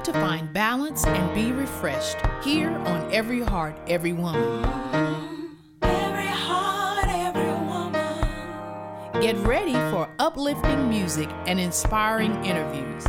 [0.00, 4.64] time to find balance and be refreshed here on Every Heart, Every Woman.
[5.82, 9.20] Every heart, every woman.
[9.20, 13.04] Get ready for uplifting music and inspiring interviews.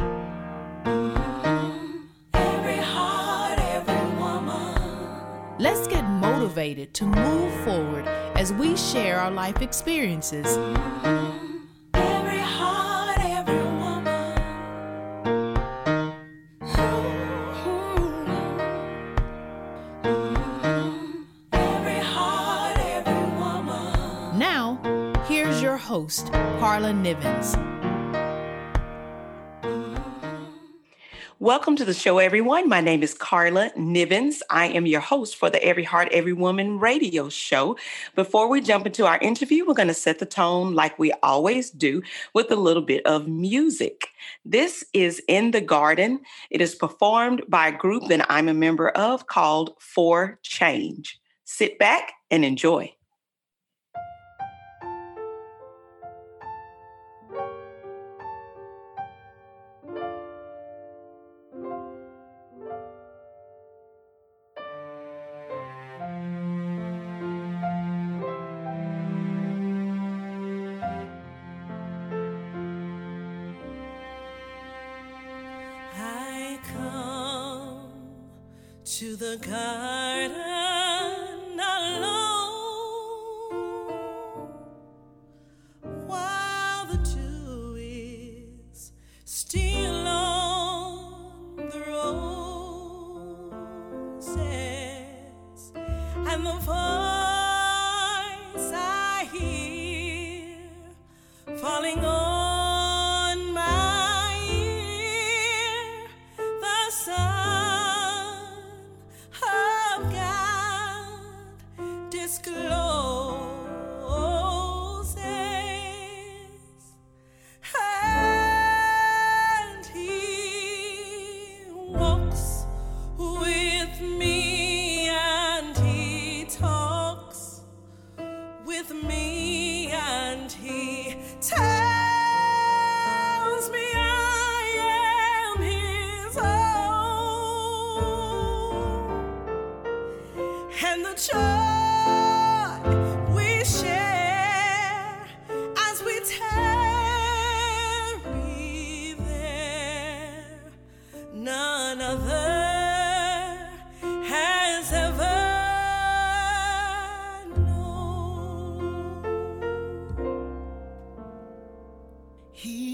[2.33, 5.57] Every heart, every woman.
[5.59, 10.57] Let's get motivated to move forward as we share our life experiences.
[31.41, 32.69] Welcome to the show, everyone.
[32.69, 34.41] My name is Karla Nivens.
[34.51, 37.77] I am your host for the Every Heart, Every Woman radio show.
[38.13, 41.71] Before we jump into our interview, we're going to set the tone like we always
[41.71, 42.03] do
[42.35, 44.09] with a little bit of music.
[44.45, 46.19] This is In the Garden.
[46.51, 51.19] It is performed by a group that I'm a member of called For Change.
[51.43, 52.93] Sit back and enjoy.
[78.91, 80.50] To the garden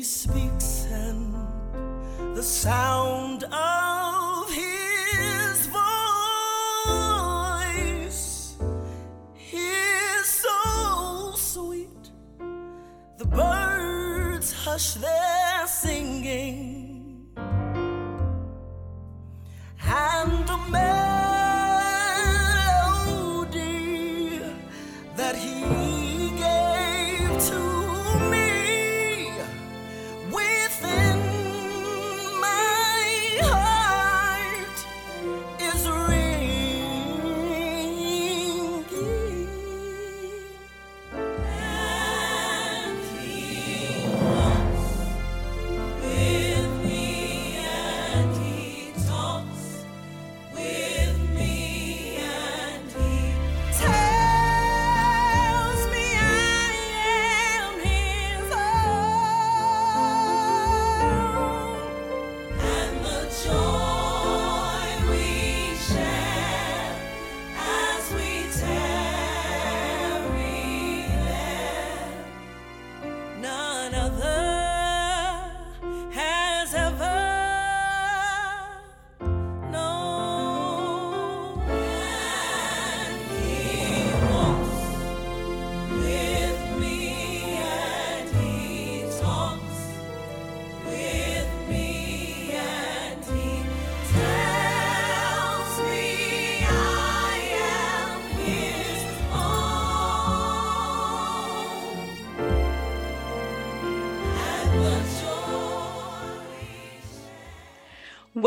[0.08, 1.36] speaks and
[2.34, 5.86] the sound of his voice
[9.52, 12.12] is so sweet.
[13.18, 15.37] The birds hush their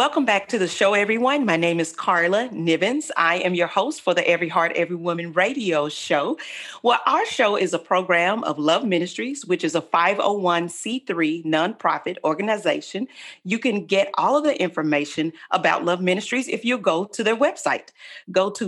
[0.01, 1.45] Welcome back to the show, everyone.
[1.45, 3.11] My name is Karla Nivens.
[3.19, 6.39] I am your host for the Every Heart, Every Woman radio show.
[6.83, 13.09] Well, our show is a program of Love Ministries, which is a 501c3 nonprofit organization.
[13.45, 17.37] You can get all of the information about Love Ministries if you go to their
[17.37, 17.91] website.
[18.33, 18.67] Go to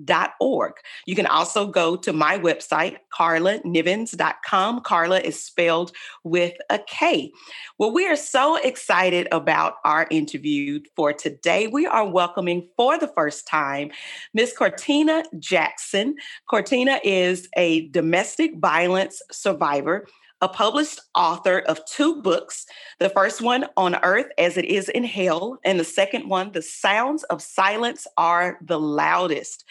[0.00, 0.72] loveministriesbills.org.
[1.06, 4.80] You can also go to my website, karlanivens.com.
[4.80, 5.92] Karla is spelled
[6.22, 7.32] with a K.
[7.78, 11.66] Well, we are so excited about our interview for today.
[11.66, 13.90] We are welcoming for the first time
[14.32, 16.16] Miss Cortina Jackson.
[16.48, 20.06] Cortina is a domestic violence survivor
[20.40, 22.66] a published author of two books.
[22.98, 26.62] The first one, On Earth as It Is in Hell, and the second one, The
[26.62, 29.64] Sounds of Silence Are the Loudest.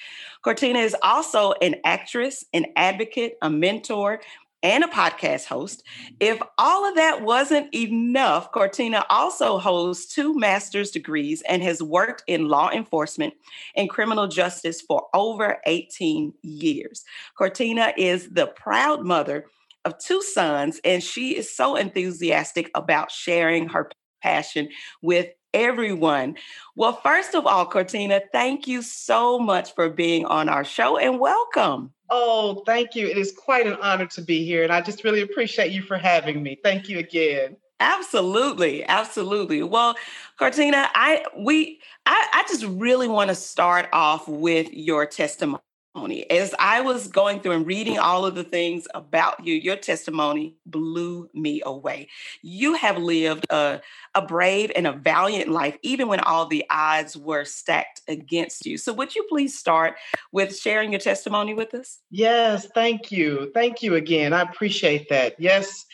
[0.43, 4.19] Cortina is also an actress, an advocate, a mentor,
[4.63, 5.83] and a podcast host.
[6.21, 12.23] If all of that wasn't enough, Cortina also holds two master's degrees and has worked
[12.27, 13.33] in law enforcement
[13.75, 17.03] and criminal justice for over 18 years.
[17.37, 19.45] Cortina is the proud mother
[19.85, 23.89] of two sons, and she is so enthusiastic about sharing her
[24.21, 24.69] passion
[25.01, 26.35] with everyone.
[26.75, 31.19] Well, first of all, Cortina, thank you so much for being on our show and
[31.19, 31.91] welcome.
[32.09, 33.07] Oh, thank you.
[33.07, 34.63] It is quite an honor to be here.
[34.63, 36.59] And I just really appreciate you for having me.
[36.63, 37.57] Thank you again.
[37.79, 39.61] Absolutely, absolutely.
[39.63, 39.95] Well,
[40.39, 45.59] Cortina, I we I, I just really want to start off with your testimony
[45.95, 50.55] as I was going through and reading all of the things about you, your testimony
[50.65, 52.09] blew me away.
[52.41, 53.79] You have lived a,
[54.15, 58.77] a brave and a valiant life, even when all the odds were stacked against you.
[58.77, 59.95] So, would you please start
[60.31, 61.99] with sharing your testimony with us?
[62.09, 63.51] Yes, thank you.
[63.53, 64.33] Thank you again.
[64.33, 65.35] I appreciate that.
[65.39, 65.85] Yes,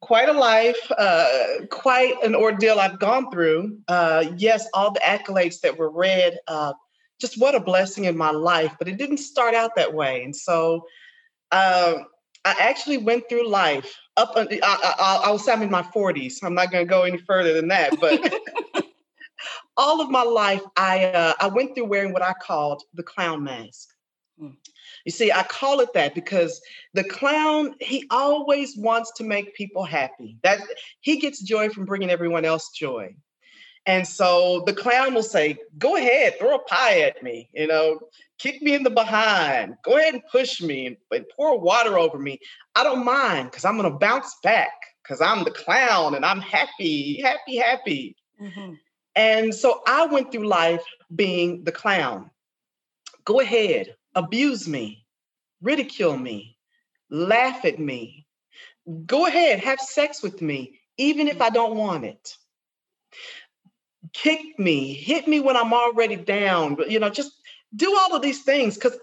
[0.00, 3.78] quite a life, uh, quite an ordeal I've gone through.
[3.88, 6.38] Uh, yes, all the accolades that were read.
[6.48, 6.72] Uh,
[7.24, 8.74] just what a blessing in my life.
[8.78, 10.24] But it didn't start out that way.
[10.24, 10.86] And so
[11.52, 12.04] um,
[12.44, 16.34] I actually went through life up, I, I, I was in my 40s.
[16.42, 17.98] I'm not going to go any further than that.
[17.98, 18.84] But
[19.78, 23.42] all of my life, I, uh, I went through wearing what I called the clown
[23.42, 23.88] mask.
[24.38, 24.50] Hmm.
[25.06, 26.60] You see, I call it that because
[26.92, 30.36] the clown, he always wants to make people happy.
[30.42, 30.60] That
[31.00, 33.14] he gets joy from bringing everyone else joy.
[33.86, 38.00] And so the clown will say, Go ahead, throw a pie at me, you know,
[38.38, 42.38] kick me in the behind, go ahead and push me and, pour water over me.
[42.74, 44.72] I don't mind because I'm going to bounce back
[45.02, 48.16] because I'm the clown and I'm happy, happy, happy.
[48.40, 48.74] Mm-hmm.
[49.16, 50.84] And so I went through life
[51.14, 52.30] being the clown.
[53.24, 55.04] Go ahead, abuse me,
[55.62, 56.56] ridicule me,
[57.10, 58.26] laugh at me.
[59.06, 62.36] Go ahead, have sex with me, even if I don't want it
[64.14, 67.32] kick me, hit me when I'm already down, but you know, just
[67.76, 68.96] do all of these things because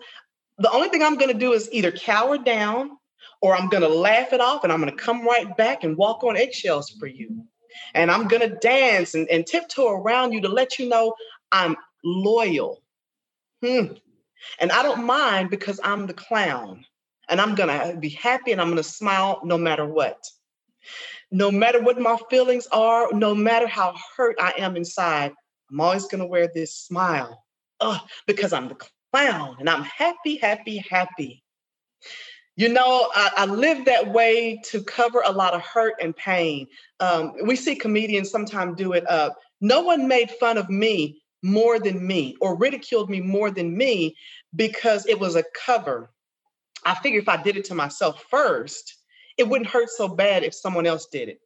[0.58, 2.98] the only thing I'm going to do is either cower down
[3.42, 5.98] or I'm going to laugh it off and I'm going to come right back and
[5.98, 7.44] walk on eggshells for you.
[7.94, 11.14] And I'm going to dance and, and tiptoe around you to let you know
[11.52, 12.82] I'm loyal.
[13.64, 13.94] Hmm.
[14.60, 16.86] And I don't mind because I'm the clown
[17.30, 20.26] and I'm going to be happy and I'm going to smile no matter what
[21.32, 25.34] no matter what my feelings are, no matter how hurt I am inside,
[25.72, 27.44] I'm always going to wear this smile
[28.28, 28.78] because I'm the
[29.14, 31.44] clown and I'm happy, happy, happy.
[32.58, 36.68] You know, I, I, live that way to cover a lot of hurt and pain.
[37.00, 39.38] Um, we see comedians sometimes do it up.
[39.62, 44.16] No one made fun of me more than me or ridiculed me more than me
[44.56, 46.12] because it was a cover.
[46.86, 48.98] I figure if I did it to myself first,
[49.42, 51.40] it wouldn't hurt so bad if someone else did it.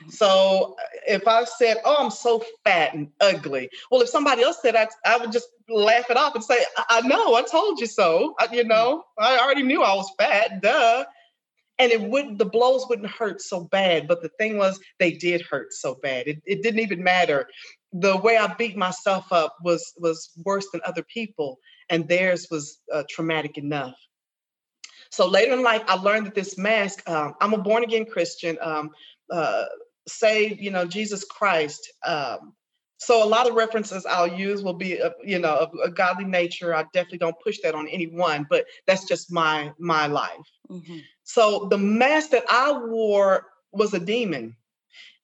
[0.00, 0.10] Mm-hmm.
[0.10, 4.58] So uh, if I said, "Oh, I'm so fat and ugly," well, if somebody else
[4.62, 7.78] said, I, I would just laugh it off and say, "I, I know, I told
[7.78, 10.62] you so." I, you know, I already knew I was fat.
[10.62, 11.04] Duh.
[11.78, 12.38] And it wouldn't.
[12.38, 14.06] The blows wouldn't hurt so bad.
[14.06, 16.28] But the thing was, they did hurt so bad.
[16.28, 17.48] It, it didn't even matter.
[17.92, 21.58] The way I beat myself up was was worse than other people,
[21.90, 23.96] and theirs was uh, traumatic enough.
[25.12, 28.56] So later in life, I learned that this mask, um, I'm a born again Christian,
[28.62, 28.90] um,
[29.30, 29.64] uh,
[30.08, 31.92] saved, you know, Jesus Christ.
[32.04, 32.54] Um,
[32.96, 36.74] so a lot of references I'll use will be, you know, of a godly nature.
[36.74, 40.48] I definitely don't push that on anyone, but that's just my my life.
[40.70, 40.98] Mm-hmm.
[41.24, 44.56] So the mask that I wore was a demon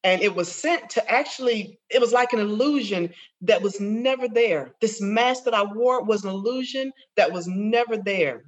[0.05, 4.75] and it was sent to actually it was like an illusion that was never there
[4.81, 8.45] this mask that i wore was an illusion that was never there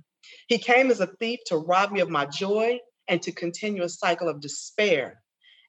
[0.49, 3.89] he came as a thief to rob me of my joy and to continue a
[3.89, 5.23] cycle of despair.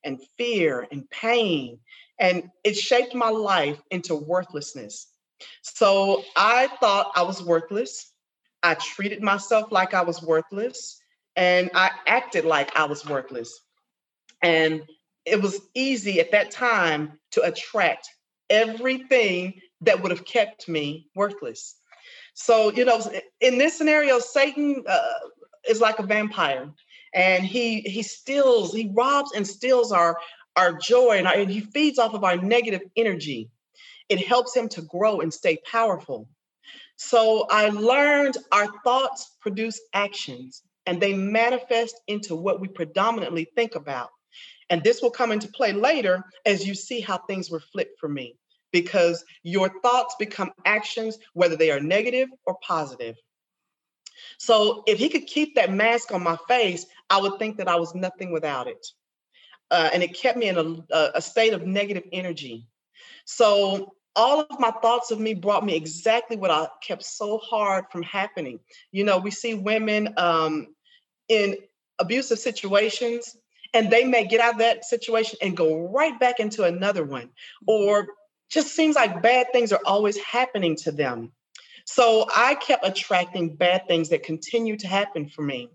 [0.03, 1.79] and fear and pain.
[2.19, 5.07] And it shaped my life into worthlessness.
[5.61, 8.11] So I thought I was worthless.
[8.63, 10.99] I treated myself like I was worthless
[11.35, 13.59] and I acted like I was worthless.
[14.43, 14.83] And
[15.25, 18.09] it was easy at that time to attract
[18.49, 21.75] everything that would have kept me worthless.
[22.33, 23.01] So, you know,
[23.39, 25.13] in this scenario, Satan uh,
[25.67, 26.71] is like a vampire
[27.13, 30.17] and he he steals, he robs and steals our
[30.55, 33.49] our joy and, our, and he feeds off of our negative energy.
[34.09, 36.27] It helps him to grow and stay powerful.
[36.97, 43.75] So I learned our thoughts produce actions and they manifest into what we predominantly think
[43.75, 44.09] about.
[44.69, 48.07] And this will come into play later as you see how things were flipped for
[48.07, 48.37] me,
[48.71, 53.15] because your thoughts become actions, whether they are negative or positive.
[54.37, 57.75] So if he could keep that mask on my face, I would think that I
[57.75, 58.85] was nothing without it.
[59.69, 62.67] Uh, and it kept me in a, a state of negative energy.
[63.25, 67.85] So all of my thoughts of me brought me exactly what I kept so hard
[67.91, 68.59] from happening.
[68.91, 70.75] You know, we see women um,
[71.29, 71.55] in
[71.99, 73.37] abusive situations
[73.73, 77.29] and they may get out of that situation and go right back into another one
[77.67, 78.07] or
[78.51, 81.31] just seems like bad things are always happening to them
[81.85, 85.69] so i kept attracting bad things that continue to happen for me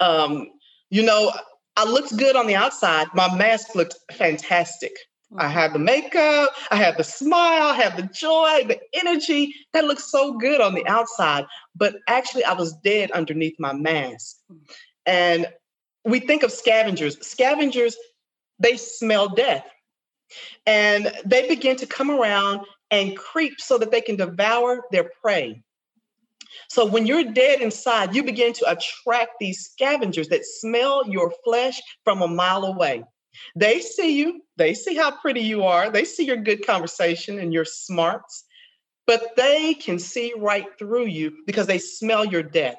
[0.00, 0.48] um,
[0.90, 1.32] you know
[1.76, 4.92] i looked good on the outside my mask looked fantastic
[5.36, 9.84] I had the makeup, I had the smile, I had the joy, the energy that
[9.84, 14.36] looked so good on the outside, but actually I was dead underneath my mask.
[15.06, 15.46] And
[16.04, 17.16] we think of scavengers.
[17.26, 17.96] Scavengers,
[18.58, 19.66] they smell death.
[20.66, 25.62] And they begin to come around and creep so that they can devour their prey.
[26.68, 31.80] So when you're dead inside, you begin to attract these scavengers that smell your flesh
[32.04, 33.04] from a mile away.
[33.56, 37.52] They see you, they see how pretty you are, they see your good conversation and
[37.52, 38.44] your smarts,
[39.06, 42.78] but they can see right through you because they smell your death.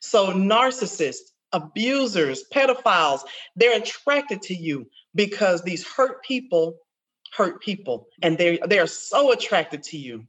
[0.00, 3.20] So narcissists, abusers, pedophiles,
[3.54, 6.78] they're attracted to you because these hurt people
[7.36, 10.26] hurt people and they they are so attracted to you.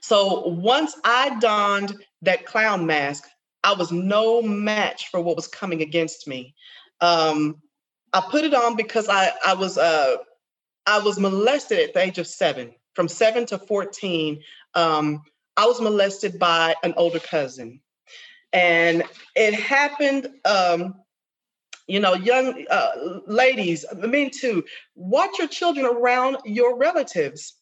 [0.00, 3.24] So once I donned that clown mask,
[3.64, 6.54] I was no match for what was coming against me.
[7.00, 7.56] Um,
[8.12, 10.16] I put it on because I I was uh
[10.86, 12.74] I was molested at the age of seven.
[12.94, 14.40] From seven to 14,
[14.74, 15.22] um,
[15.56, 17.80] I was molested by an older cousin.
[18.52, 19.02] And
[19.34, 20.94] it happened, um,
[21.86, 24.64] you know, young uh, ladies, men too,
[24.94, 27.54] watch your children around your relatives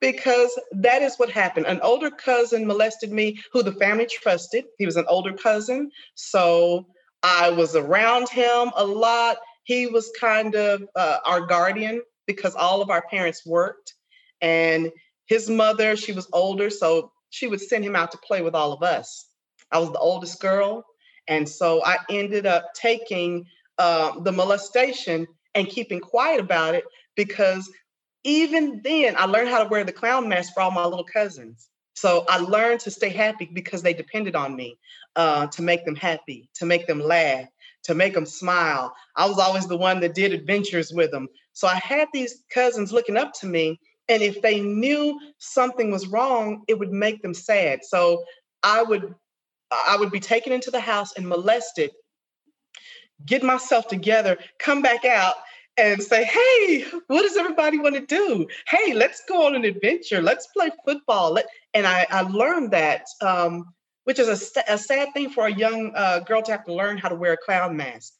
[0.00, 1.66] because that is what happened.
[1.66, 4.64] An older cousin molested me who the family trusted.
[4.78, 5.90] He was an older cousin.
[6.14, 6.86] So
[7.22, 9.38] I was around him a lot.
[9.64, 13.94] He was kind of uh, our guardian because all of our parents worked.
[14.40, 14.90] And
[15.26, 16.70] his mother, she was older.
[16.70, 19.26] So she would send him out to play with all of us.
[19.72, 20.84] I was the oldest girl.
[21.26, 23.44] And so I ended up taking
[23.78, 26.84] uh, the molestation and keeping quiet about it
[27.16, 27.70] because
[28.24, 31.68] even then I learned how to wear the clown mask for all my little cousins.
[31.94, 34.78] So I learned to stay happy because they depended on me
[35.16, 37.46] uh, to make them happy, to make them laugh,
[37.84, 38.94] to make them smile.
[39.16, 41.28] I was always the one that did adventures with them.
[41.54, 43.80] So I had these cousins looking up to me.
[44.08, 47.80] And if they knew something was wrong, it would make them sad.
[47.84, 48.22] So
[48.62, 49.14] I would
[49.70, 51.90] I would be taken into the house and molested,
[53.26, 55.34] get myself together, come back out
[55.76, 58.46] and say, hey, what does everybody want to do?
[58.68, 60.20] Hey, let's go on an adventure.
[60.20, 61.32] Let's play football.
[61.32, 63.72] Let, and I, I learned that, um,
[64.04, 66.98] which is a, a, sad thing for a young uh, girl to have to learn
[66.98, 68.14] how to wear a clown mask.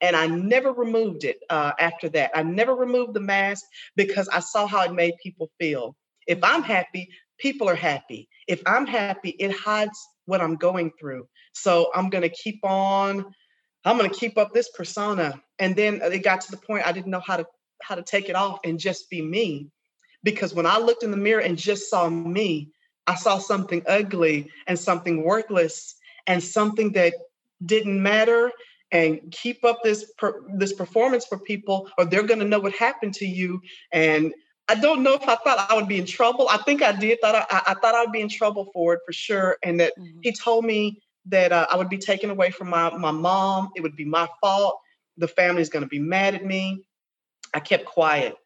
[0.00, 2.30] And I never removed it uh, after that.
[2.34, 3.64] I never removed the mask
[3.96, 5.96] because I saw how it made people feel.
[6.26, 8.28] If I'm happy, people are happy.
[8.48, 11.26] If I'm happy, it hides what I'm going through.
[11.52, 13.26] So I'm going to keep on,
[13.84, 15.40] I'm going to keep up this persona.
[15.58, 17.46] And then it got to the point I didn't know how to
[17.82, 19.68] how to take it off and just be me.
[20.22, 22.70] Because when I looked in the mirror and just saw me,
[23.08, 25.96] I saw something ugly and something worthless
[26.28, 27.14] and something that
[27.66, 28.52] didn't matter
[28.92, 32.74] and keep up this per, this performance for people or they're going to know what
[32.74, 33.60] happened to you
[33.92, 34.32] and
[34.68, 36.48] I don't know if I thought I would be in trouble.
[36.48, 37.20] I think I did.
[37.20, 39.58] Thought I, I thought I would be in trouble for it for sure.
[39.62, 40.20] And that mm-hmm.
[40.22, 43.70] he told me that uh, I would be taken away from my my mom.
[43.76, 44.78] It would be my fault.
[45.16, 46.84] The family's going to be mad at me.
[47.54, 48.36] I kept quiet.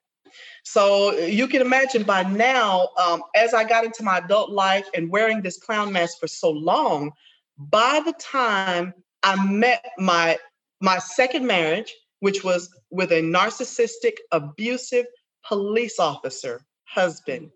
[0.64, 5.10] So you can imagine by now, um, as I got into my adult life and
[5.10, 7.12] wearing this clown mask for so long,
[7.56, 8.92] by the time
[9.22, 10.38] I met my
[10.80, 15.06] my second marriage, which was with a narcissistic, abusive
[15.46, 17.50] police officer husband.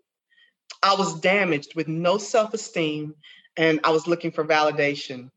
[0.83, 3.15] I was damaged with no self esteem
[3.57, 5.29] and I was looking for validation.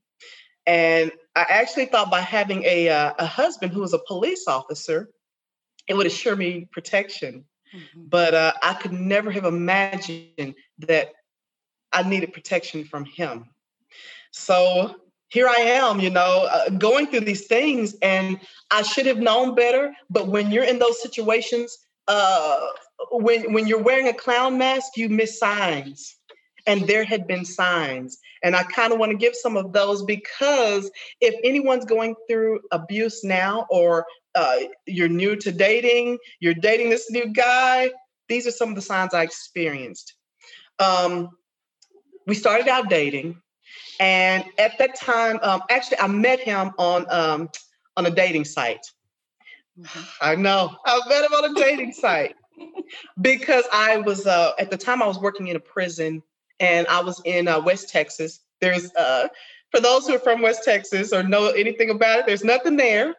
[0.66, 5.10] And I actually thought by having a, uh, a husband who was a police officer,
[5.88, 7.44] it would assure me protection.
[7.74, 8.04] Mm-hmm.
[8.08, 11.12] But uh, I could never have imagined that
[11.92, 13.46] I needed protection from him.
[14.30, 14.96] So
[15.28, 18.40] here I am, you know, uh, going through these things, and
[18.70, 19.92] I should have known better.
[20.10, 21.76] But when you're in those situations,
[22.08, 22.60] uh,
[23.10, 26.16] when when you're wearing a clown mask, you miss signs,
[26.66, 28.18] and there had been signs.
[28.42, 30.90] And I kind of want to give some of those because
[31.20, 34.56] if anyone's going through abuse now, or uh,
[34.86, 37.90] you're new to dating, you're dating this new guy,
[38.28, 40.14] these are some of the signs I experienced.
[40.78, 41.30] Um,
[42.26, 43.40] we started out dating,
[44.00, 47.50] and at that time, um, actually, I met him on um,
[47.96, 48.84] on a dating site.
[49.78, 50.00] Mm-hmm.
[50.20, 52.34] I know I met him on a dating site
[53.20, 56.22] because I was uh, at the time I was working in a prison,
[56.60, 58.40] and I was in uh, West Texas.
[58.60, 59.28] There's uh,
[59.70, 63.14] for those who are from West Texas or know anything about it, there's nothing there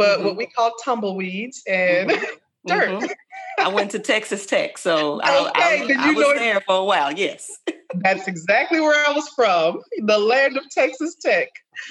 [0.00, 0.28] but mm-hmm.
[0.28, 2.24] what we call tumbleweeds and mm-hmm.
[2.66, 2.88] dirt.
[2.88, 3.12] Mm-hmm.
[3.58, 7.12] I went to Texas Tech, so okay, I, I, I was there for a while.
[7.12, 7.50] Yes,
[7.96, 11.48] that's exactly where I was from, the land of Texas Tech.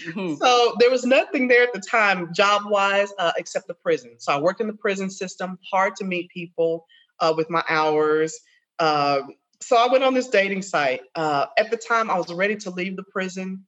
[0.07, 0.35] Mm-hmm.
[0.43, 4.15] So there was nothing there at the time, job wise, uh, except the prison.
[4.17, 6.87] So I worked in the prison system, hard to meet people
[7.19, 8.35] uh, with my hours.
[8.79, 9.21] Uh,
[9.61, 11.01] so I went on this dating site.
[11.15, 13.65] Uh, at the time, I was ready to leave the prison.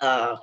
[0.00, 0.36] Uh,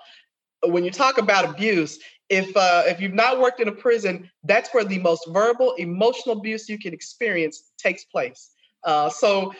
[0.63, 4.73] when you talk about abuse, if uh, if you've not worked in a prison, that's
[4.73, 8.51] where the most verbal, emotional abuse you can experience takes place.
[8.83, 9.53] Uh, so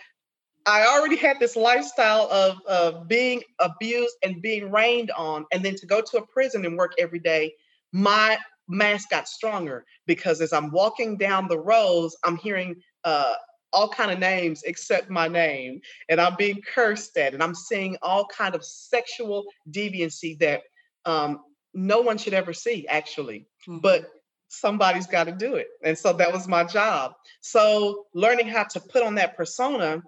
[0.66, 5.76] I already had this lifestyle of of being abused and being rained on, and then
[5.76, 7.54] to go to a prison and work every day,
[7.92, 13.36] my mask got stronger because as I'm walking down the rows, I'm hearing uh,
[13.76, 17.98] all kind of names except my name, and I'm being cursed at, and I'm seeing
[18.02, 20.64] all kind of sexual deviancy that
[21.06, 21.42] um,
[21.76, 23.80] no one should ever see actually mm-hmm.
[23.80, 24.10] but
[24.48, 27.14] somebody's got to do it and so that was my job.
[27.42, 30.02] So learning how to put on that persona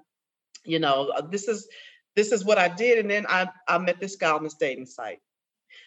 [0.64, 1.68] you know uh, this is
[2.16, 4.86] this is what i did and then i i met this guy on this dating
[4.86, 5.20] site.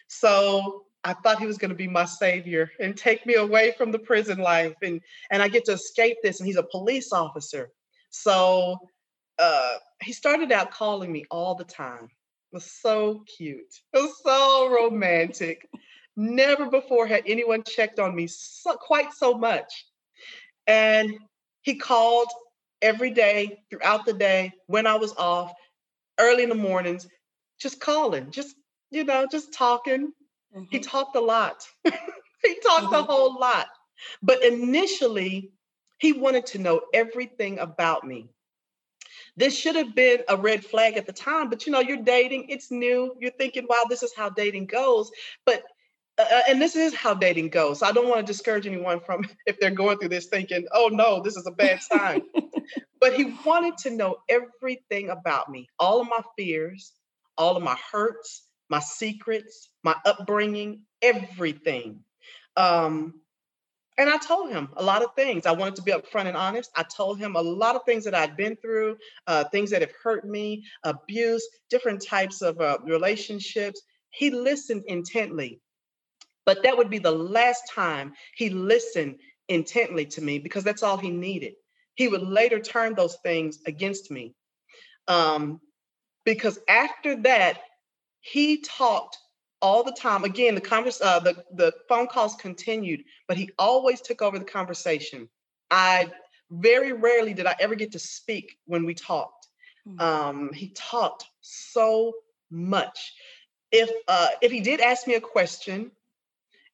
[0.07, 3.91] So i thought he was going to be my savior and take me away from
[3.91, 7.69] the prison life and and i get to escape this and he's a police officer
[8.09, 8.77] so
[9.39, 12.09] uh he started out calling me all the time
[12.51, 13.73] was so cute.
[13.93, 15.67] It was so romantic.
[16.17, 19.85] Never before had anyone checked on me so, quite so much.
[20.67, 21.13] And
[21.61, 22.27] he called
[22.81, 25.53] every day throughout the day when I was off,
[26.19, 27.07] early in the mornings,
[27.59, 28.55] just calling, just,
[28.89, 30.11] you know, just talking.
[30.55, 30.65] Mm-hmm.
[30.69, 31.67] He talked a lot.
[31.83, 32.93] he talked mm-hmm.
[32.93, 33.67] a whole lot.
[34.21, 35.51] But initially,
[35.99, 38.29] he wanted to know everything about me.
[39.37, 42.49] This should have been a red flag at the time, but you know, you're dating,
[42.49, 43.15] it's new.
[43.19, 45.11] You're thinking, wow, this is how dating goes.
[45.45, 45.63] But
[46.17, 47.79] uh, uh and this is how dating goes.
[47.79, 50.89] So I don't want to discourage anyone from if they're going through this thinking, oh
[50.91, 52.23] no, this is a bad sign.
[52.99, 56.91] but he wanted to know everything about me, all of my fears,
[57.37, 61.99] all of my hurts, my secrets, my upbringing, everything.
[62.55, 63.21] Um,
[63.97, 65.45] and I told him a lot of things.
[65.45, 66.71] I wanted to be upfront and honest.
[66.77, 68.95] I told him a lot of things that I'd been through,
[69.27, 73.81] uh, things that have hurt me, abuse, different types of uh, relationships.
[74.09, 75.59] He listened intently.
[76.45, 79.17] But that would be the last time he listened
[79.49, 81.55] intently to me because that's all he needed.
[81.95, 84.33] He would later turn those things against me.
[85.09, 85.59] Um,
[86.23, 87.59] because after that,
[88.21, 89.17] he talked
[89.61, 90.23] all the time.
[90.23, 94.45] Again, the converse, uh, the the phone calls continued, but he always took over the
[94.45, 95.27] conversation.
[95.69, 96.11] I
[96.49, 99.47] very rarely did I ever get to speak when we talked.
[99.87, 99.99] Mm-hmm.
[100.01, 102.13] Um, he talked so
[102.49, 103.13] much.
[103.71, 105.91] If uh, if he did ask me a question,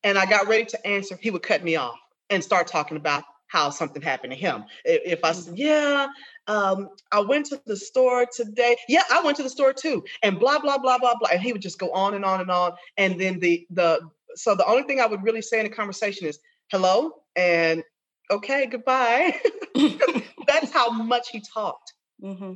[0.04, 3.24] and I got ready to answer, he would cut me off and start talking about
[3.48, 4.66] how something happened to him.
[4.84, 5.62] If I said, mm-hmm.
[5.62, 6.08] yeah,
[6.48, 8.78] um, I went to the store today.
[8.88, 10.04] Yeah, I went to the store too.
[10.24, 11.30] And blah, blah, blah, blah, blah.
[11.32, 12.74] And he would just go on and on and on.
[12.98, 14.02] And then the the
[14.36, 16.40] so the only thing I would really say in a conversation is
[16.72, 17.84] hello and
[18.32, 19.40] okay, goodbye.
[20.48, 21.94] That's how much he talked.
[22.22, 22.54] Mm-hmm.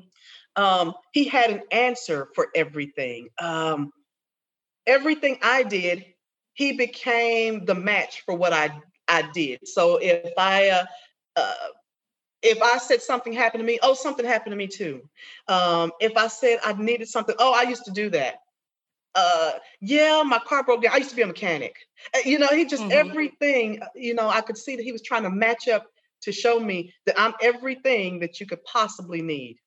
[0.56, 3.30] Um, he had an answer for everything.
[3.40, 3.92] Um,
[4.86, 6.06] everything I did,
[6.54, 8.72] he became the match for what I
[9.08, 9.68] I did.
[9.68, 10.86] So if I uh,
[11.36, 11.54] uh,
[12.42, 15.02] if I said something happened to me, oh, something happened to me too.
[15.48, 18.36] Um, if I said I needed something, oh, I used to do that.
[19.16, 19.52] uh,
[19.82, 20.94] yeah, my car broke down.
[20.94, 21.76] I used to be a mechanic.
[22.16, 22.92] Uh, you know, he just mm-hmm.
[22.92, 25.88] everything, uh, you know, I could see that he was trying to match up
[26.22, 29.58] to show me that I'm everything that you could possibly need.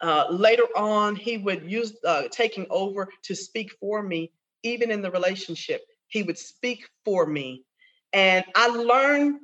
[0.00, 5.02] Uh, later on, he would use uh, taking over to speak for me, even in
[5.02, 5.82] the relationship.
[6.08, 7.64] He would speak for me.
[8.12, 9.40] And I learned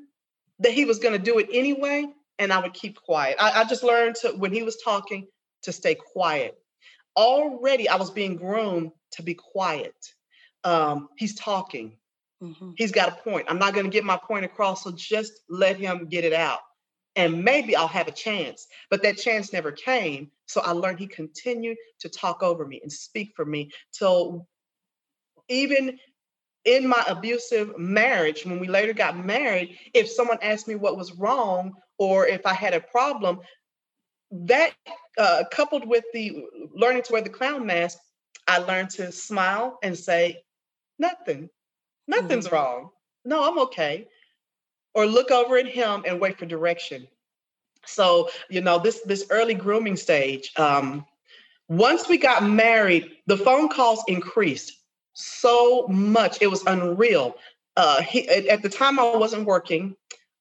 [0.60, 2.06] that he was going to do it anyway,
[2.38, 3.36] and I would keep quiet.
[3.38, 5.26] I, I just learned to, when he was talking,
[5.64, 6.56] to stay quiet.
[7.16, 9.94] Already, I was being groomed to be quiet.
[10.64, 11.96] Um, he's talking.
[12.42, 12.70] Mm-hmm.
[12.76, 13.46] He's got a point.
[13.48, 16.60] I'm not going to get my point across, so just let him get it out.
[17.16, 18.66] And maybe I'll have a chance.
[18.88, 20.30] But that chance never came.
[20.46, 24.46] So I learned he continued to talk over me and speak for me till
[25.48, 25.98] even
[26.64, 31.14] in my abusive marriage, when we later got married, if someone asked me what was
[31.14, 33.40] wrong or if I had a problem,
[34.30, 34.72] that
[35.18, 36.44] uh, coupled with the
[36.74, 37.98] learning to wear the clown mask,
[38.46, 40.42] I learned to smile and say,
[40.98, 41.48] nothing,
[42.06, 42.54] nothing's mm-hmm.
[42.54, 42.90] wrong.
[43.24, 44.08] No, I'm okay.
[44.94, 47.06] Or look over at him and wait for direction.
[47.86, 51.06] So, you know, this this early grooming stage, um,
[51.68, 54.79] once we got married, the phone calls increased
[55.14, 56.38] so much.
[56.40, 57.36] It was unreal.
[57.76, 59.96] Uh, he, at the time I wasn't working.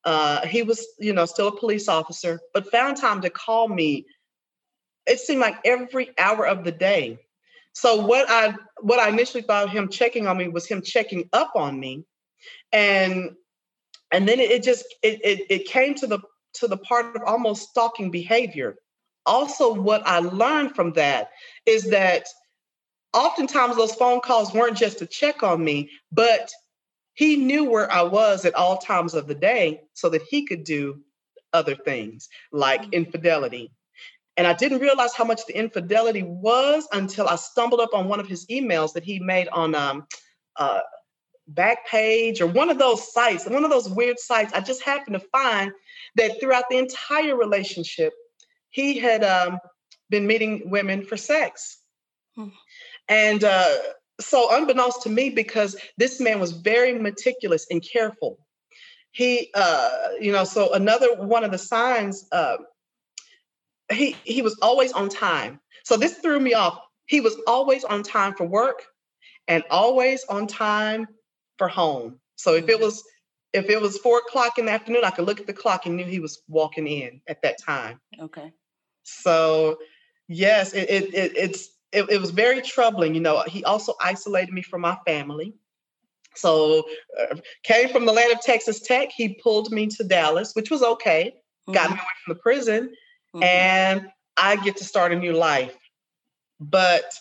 [0.05, 4.05] Uh, he was, you know, still a police officer, but found time to call me.
[5.05, 7.19] It seemed like every hour of the day.
[7.73, 11.51] So what I what I initially thought him checking on me was him checking up
[11.55, 12.05] on me,
[12.71, 13.31] and
[14.11, 16.19] and then it, just it, it it came to the
[16.55, 18.75] to the part of almost stalking behavior.
[19.25, 21.29] Also, what I learned from that
[21.65, 22.25] is that
[23.13, 26.51] oftentimes those phone calls weren't just to check on me, but
[27.13, 30.63] he knew where I was at all times of the day so that he could
[30.63, 31.01] do
[31.53, 32.93] other things like mm-hmm.
[32.93, 33.71] infidelity.
[34.37, 38.21] And I didn't realize how much the infidelity was until I stumbled up on one
[38.21, 40.05] of his emails that he made on um,
[40.55, 40.79] uh,
[41.53, 44.53] Backpage or one of those sites, one of those weird sites.
[44.53, 45.71] I just happened to find
[46.15, 48.13] that throughout the entire relationship,
[48.69, 49.59] he had um,
[50.09, 51.79] been meeting women for sex.
[53.09, 53.75] And uh,
[54.21, 58.39] so, unbeknownst to me, because this man was very meticulous and careful,
[59.11, 59.89] he, uh,
[60.21, 62.57] you know, so another one of the signs, uh,
[63.91, 65.59] he he was always on time.
[65.83, 66.79] So this threw me off.
[67.07, 68.83] He was always on time for work,
[69.47, 71.07] and always on time
[71.57, 72.19] for home.
[72.35, 73.03] So if it was
[73.53, 75.95] if it was four o'clock in the afternoon, I could look at the clock and
[75.95, 77.99] knew he was walking in at that time.
[78.19, 78.53] Okay.
[79.03, 79.79] So
[80.27, 83.15] yes, it, it, it it's it, it, was very troubling.
[83.15, 85.53] You know, he also isolated me from my family.
[86.35, 86.83] So,
[87.19, 89.09] uh, came from the land of Texas Tech.
[89.11, 91.33] He pulled me to Dallas, which was okay.
[91.67, 91.73] Mm-hmm.
[91.73, 92.93] Got me away from the prison,
[93.35, 93.43] mm-hmm.
[93.43, 95.75] and I get to start a new life.
[96.59, 97.13] But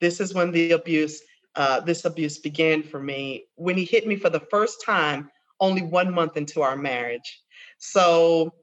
[0.00, 1.22] this is when the abuse,
[1.56, 3.44] uh, this abuse began for me.
[3.56, 7.42] When he hit me for the first time, only one month into our marriage.
[7.78, 8.54] So,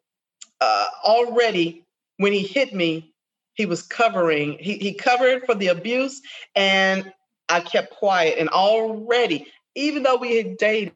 [0.60, 1.86] uh, already
[2.18, 3.11] when he hit me,
[3.54, 6.22] he was covering, he, he covered for the abuse,
[6.56, 7.12] and
[7.50, 8.38] I kept quiet.
[8.40, 10.94] And already, even though we had dated,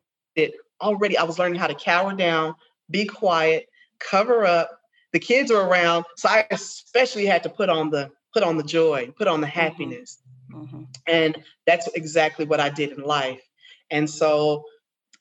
[0.82, 2.56] already I was learning how to cower down,
[2.90, 3.68] be quiet,
[4.00, 4.80] cover up.
[5.14, 8.64] The kids were around, so I especially had to put on the put on the
[8.64, 9.60] joy, put on the mm-hmm.
[9.60, 10.22] happiness.
[10.52, 10.84] Mm-hmm.
[11.08, 13.42] And that's exactly what I did in life.
[13.90, 14.66] And so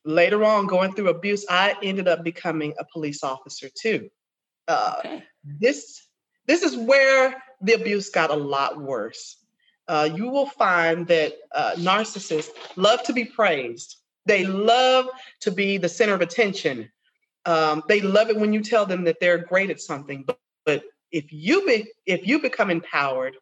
[0.04, 4.10] later on, going through abuse, I ended up becoming a police officer too.
[4.66, 5.24] Uh, okay.
[5.44, 6.03] This
[6.46, 9.36] this is where the abuse got a lot worse.
[9.86, 13.96] Uh, you will find that uh, narcissists love to be praised.
[14.26, 15.08] They love
[15.40, 16.90] to be the center of attention.
[17.44, 20.24] Um, they love it when you tell them that they're great at something.
[20.26, 23.36] But, but if you be, if you become empowered,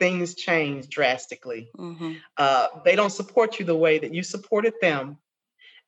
[0.00, 1.70] things change drastically.
[1.78, 2.14] Mm-hmm.
[2.36, 5.18] Uh, they don't support you the way that you supported them.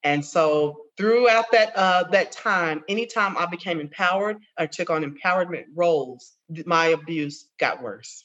[0.05, 5.65] And so throughout that uh, that time, anytime I became empowered or took on empowerment
[5.75, 8.25] roles, my abuse got worse.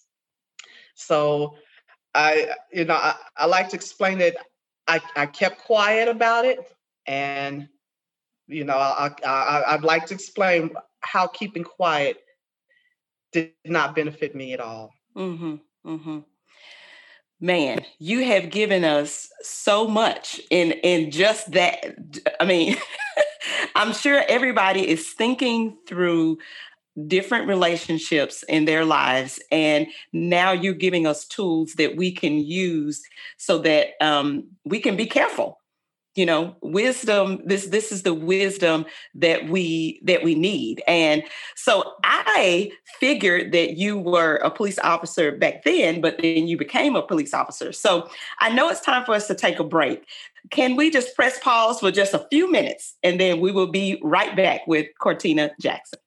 [0.96, 1.56] So
[2.14, 4.38] I, you know, I, I like to explain that
[4.88, 6.60] I, I kept quiet about it,
[7.06, 7.68] and
[8.48, 12.18] you know, I, I I'd like to explain how keeping quiet
[13.32, 14.94] did not benefit me at all.
[15.16, 15.56] Mm-hmm.
[15.86, 16.20] Mm-hmm
[17.42, 21.98] man you have given us so much in in just that
[22.40, 22.78] i mean
[23.76, 26.38] i'm sure everybody is thinking through
[27.08, 33.02] different relationships in their lives and now you're giving us tools that we can use
[33.38, 35.58] so that um, we can be careful.
[36.14, 40.84] You know wisdom this this is the wisdom that we that we need.
[40.86, 41.24] And
[41.56, 46.98] so i figured that you were a police officer back then but then you became
[46.98, 47.72] a police officer.
[47.72, 50.04] So i know it's time for us to take a break.
[50.50, 53.98] Can we just press pause for just a few minutes and then we will be
[54.04, 56.01] right back with cortina jackson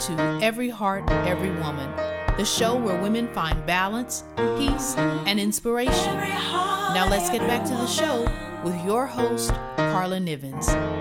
[0.00, 1.94] to Every Heart, Every Woman,
[2.36, 4.24] the show where women find balance,
[4.56, 6.16] peace, and inspiration.
[6.16, 8.22] Now let's get back to the show
[8.64, 10.99] with your host, Karla Nivens.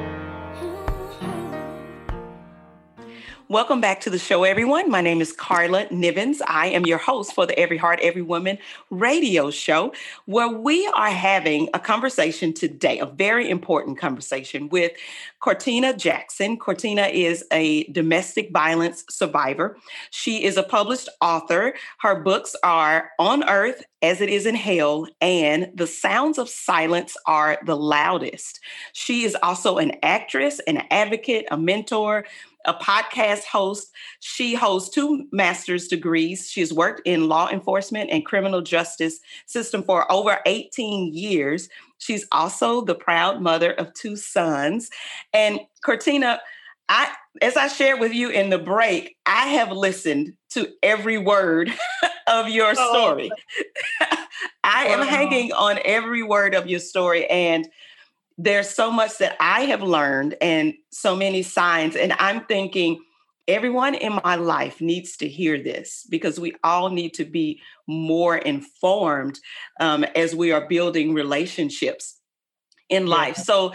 [3.51, 4.91] Welcome back to the show, everyone.
[4.91, 6.37] My name is Karla Nivens.
[6.45, 8.59] I am your host for the Every Heart, Every Woman
[8.91, 9.91] radio show,
[10.25, 14.91] where we are having a conversation today, a very important conversation with
[15.39, 16.57] Cortina Jackson.
[16.57, 19.77] Cortina is a domestic violence survivor.
[20.11, 21.73] She is a published author.
[22.01, 27.17] Her books are On Earth as It Is in Hell and The Sounds of Silence
[27.25, 28.59] Are the Loudest.
[28.93, 32.25] She is also an actress, an advocate, a mentor,
[32.65, 33.89] a podcast host.
[34.19, 36.49] She holds two master's degrees.
[36.49, 41.69] She has worked in law enforcement and criminal justice system for over 18 years.
[41.99, 44.89] She's also the proud mother of two sons.
[45.33, 46.41] And Cortina,
[46.89, 51.71] I as I shared with you in the break, I have listened to every word
[52.27, 52.93] of your oh.
[52.93, 53.31] story.
[54.01, 54.07] Oh.
[54.63, 57.67] I am hanging on every word of your story and
[58.41, 61.97] there's so much that I have learned and so many signs.
[61.97, 63.01] And I'm thinking,
[63.49, 68.37] everyone in my life needs to hear this because we all need to be more
[68.37, 69.41] informed
[69.81, 72.17] um, as we are building relationships
[72.87, 73.35] in life.
[73.37, 73.43] Yeah.
[73.43, 73.73] So,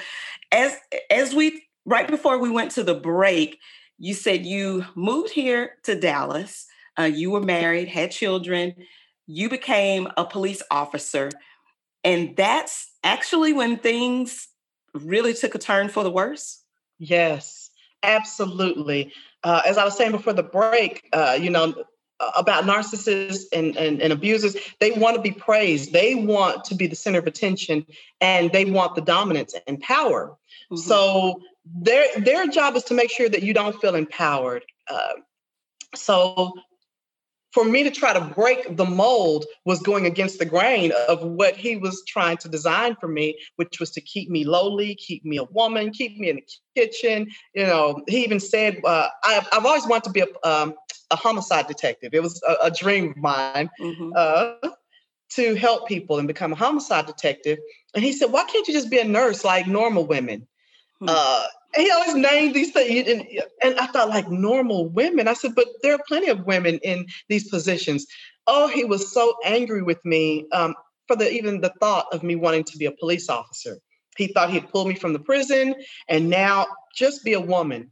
[0.51, 0.75] as
[1.11, 3.59] as we right before we went to the break,
[3.99, 6.67] you said you moved here to Dallas.
[6.99, 8.75] Uh, you were married, had children.
[9.27, 11.31] You became a police officer,
[12.03, 14.49] and that's actually when things
[14.95, 16.63] really took a turn for the worse?
[16.99, 17.71] Yes,
[18.03, 19.13] absolutely.
[19.43, 21.75] Uh, as I was saying before the break, uh, you know,
[22.37, 25.93] about narcissists and, and, and abusers, they want to be praised.
[25.93, 27.87] They want to be the center of attention
[28.21, 30.37] and they want the dominance and power.
[30.71, 30.77] Mm-hmm.
[30.77, 34.65] So their their job is to make sure that you don't feel empowered.
[34.89, 35.15] Uh,
[35.95, 36.53] so
[37.55, 41.57] for me to try to break the mold was going against the grain of what
[41.57, 45.37] he was trying to design for me, which was to keep me lowly, keep me
[45.37, 46.43] a woman, keep me in the
[46.75, 47.29] kitchen.
[47.55, 50.75] You know, he even said, uh, I've, I've, always wanted to be a, um,
[51.13, 52.11] a homicide detective.
[52.13, 53.71] It was a, a dream of mine.
[53.81, 54.11] Mm-hmm.
[54.17, 54.71] Uh,
[55.31, 57.59] to help people and become a homicide detective.
[57.95, 60.47] And he said, Why can't you just be a nurse like normal women?
[61.01, 61.07] Hmm.
[61.09, 61.45] Uh,
[61.77, 63.09] he always named these things.
[63.09, 63.27] And,
[63.63, 65.29] and I thought, like normal women.
[65.29, 68.07] I said, but there are plenty of women in these positions.
[68.47, 70.75] Oh, he was so angry with me um,
[71.07, 73.79] for the even the thought of me wanting to be a police officer.
[74.17, 75.75] He thought he'd pull me from the prison
[76.09, 77.91] and now just be a woman.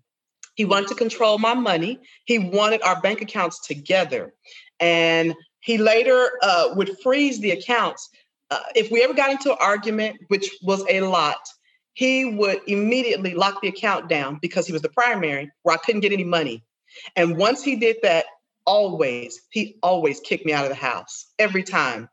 [0.54, 1.98] He wanted to control my money.
[2.26, 4.34] He wanted our bank accounts together.
[4.78, 8.08] And he later uh, would freeze the accounts.
[8.50, 11.38] Uh, if we ever got into an argument, which was a lot,
[11.94, 16.00] he would immediately lock the account down because he was the primary where I couldn't
[16.00, 16.64] get any money.
[17.16, 18.26] And once he did that,
[18.64, 22.08] always, he always kicked me out of the house every time.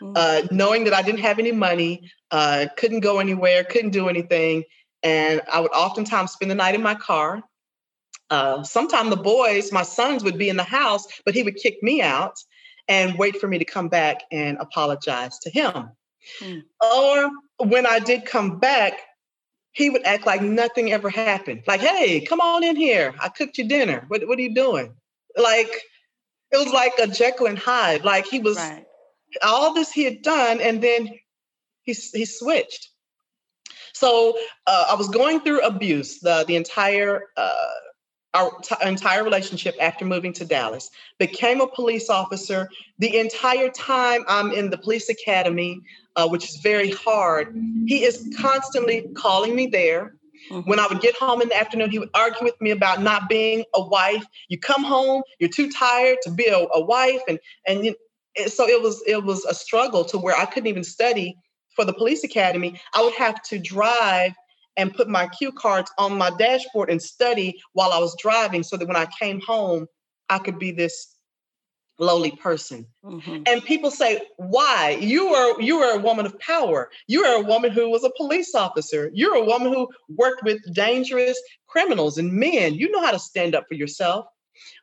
[0.00, 0.12] Mm-hmm.
[0.16, 4.64] Uh, knowing that I didn't have any money, uh, couldn't go anywhere, couldn't do anything.
[5.02, 7.42] And I would oftentimes spend the night in my car.
[8.30, 11.82] Uh, sometimes the boys, my sons, would be in the house, but he would kick
[11.82, 12.34] me out
[12.88, 15.90] and wait for me to come back and apologize to him.
[16.40, 16.62] Mm.
[16.80, 17.30] Or
[17.66, 19.00] when I did come back,
[19.74, 21.62] he would act like nothing ever happened.
[21.66, 23.14] Like, hey, come on in here.
[23.20, 24.04] I cooked you dinner.
[24.08, 24.94] What, what are you doing?
[25.36, 25.70] Like,
[26.52, 28.04] it was like a Jekyll and Hyde.
[28.04, 28.86] Like he was right.
[29.42, 31.08] all this he had done, and then
[31.82, 32.90] he he switched.
[33.92, 37.72] So uh, I was going through abuse the the entire uh,
[38.34, 40.90] our t- entire relationship after moving to Dallas.
[41.18, 42.68] Became a police officer.
[42.98, 45.80] The entire time I'm in the police academy,
[46.16, 47.56] uh, which is very hard.
[47.86, 50.16] He is constantly calling me there.
[50.50, 50.68] Mm-hmm.
[50.68, 53.28] When I would get home in the afternoon, he would argue with me about not
[53.28, 54.26] being a wife.
[54.48, 57.94] You come home, you're too tired to be a, a wife, and and you,
[58.48, 61.36] so it was it was a struggle to where I couldn't even study
[61.74, 62.78] for the police academy.
[62.94, 64.34] I would have to drive
[64.76, 68.76] and put my cue cards on my dashboard and study while I was driving, so
[68.76, 69.86] that when I came home,
[70.28, 71.16] I could be this
[72.00, 72.84] lowly person.
[73.04, 73.42] Mm-hmm.
[73.46, 74.98] And people say, why?
[75.00, 76.90] You are you are a woman of power.
[77.06, 79.10] You are a woman who was a police officer.
[79.14, 82.74] You're a woman who worked with dangerous criminals and men.
[82.74, 84.26] You know how to stand up for yourself.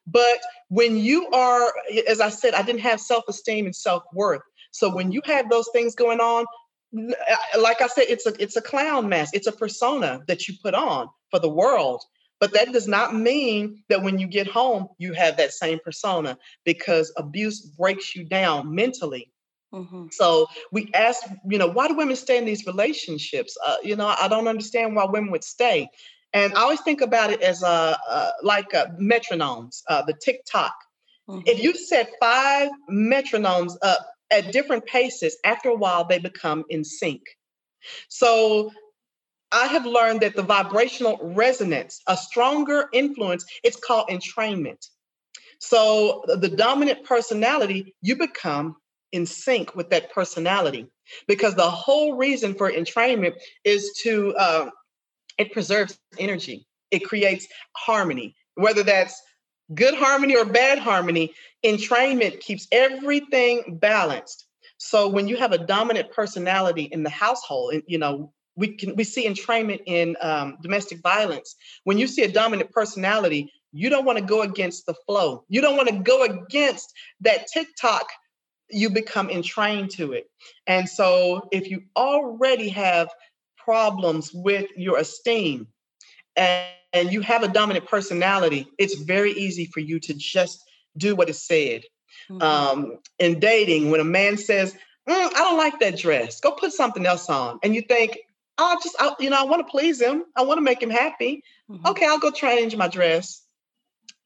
[0.07, 1.73] But when you are,
[2.07, 4.41] as I said, I didn't have self-esteem and self-worth.
[4.71, 6.45] So when you have those things going on,
[6.93, 9.35] like I said, it's a it's a clown mask.
[9.35, 12.03] It's a persona that you put on for the world.
[12.39, 16.39] But that does not mean that when you get home, you have that same persona
[16.65, 19.31] because abuse breaks you down mentally.
[19.71, 20.07] Mm-hmm.
[20.11, 23.55] So we ask, you know, why do women stay in these relationships?
[23.63, 25.87] Uh, you know, I don't understand why women would stay.
[26.33, 30.41] And I always think about it as a, uh, like uh, metronomes, uh, the tick
[30.51, 30.73] tock.
[31.29, 31.41] Mm-hmm.
[31.45, 33.99] If you set five metronomes up
[34.31, 37.21] at different paces, after a while they become in sync.
[38.09, 38.71] So
[39.51, 44.87] I have learned that the vibrational resonance, a stronger influence, it's called entrainment.
[45.59, 48.77] So the dominant personality, you become
[49.11, 50.87] in sync with that personality
[51.27, 54.69] because the whole reason for entrainment is to uh,
[55.37, 59.21] it preserves energy it creates harmony whether that's
[59.73, 61.33] good harmony or bad harmony
[61.63, 64.47] entrainment keeps everything balanced.
[64.77, 68.95] So when you have a dominant personality in the household and you know we can
[68.95, 71.55] we see entrainment in um, domestic violence.
[71.83, 75.45] When you see a dominant personality you don't want to go against the flow.
[75.47, 78.05] You don't want to go against that tiktok
[78.73, 80.29] you become entrained to it.
[80.65, 83.09] And so if you already have
[83.57, 85.67] problems with your esteem
[86.35, 90.63] and, and you have a dominant personality it's very easy for you to just
[90.97, 91.83] do what is said
[92.29, 92.41] mm-hmm.
[92.41, 96.73] um, in dating when a man says mm, i don't like that dress go put
[96.73, 98.17] something else on and you think
[98.57, 100.23] I'll just, I, you know, I want to please him.
[100.35, 101.43] I want to make him happy.
[101.69, 101.87] Mm-hmm.
[101.87, 103.43] Okay, I'll go change my dress.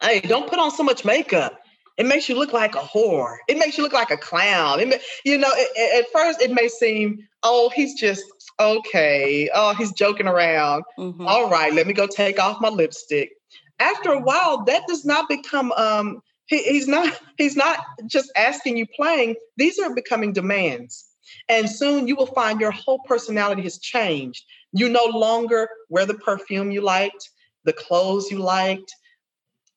[0.02, 1.60] Hey, don't put on so much makeup.
[1.98, 3.38] It makes you look like a whore.
[3.48, 4.82] It makes you look like a clown.
[4.82, 8.24] It may, you know, it, at first it may seem, oh, he's just
[8.60, 9.50] okay.
[9.54, 10.84] Oh, he's joking around.
[11.00, 11.26] Mm-hmm.
[11.26, 13.32] All right, let me go take off my lipstick.
[13.80, 18.78] After a while, that does not become um he, he's not he's not just asking
[18.78, 19.36] you playing.
[19.58, 21.06] These are becoming demands.
[21.50, 24.44] And soon you will find your whole personality has changed.
[24.72, 27.30] You no longer wear the perfume you liked,
[27.64, 28.94] the clothes you liked.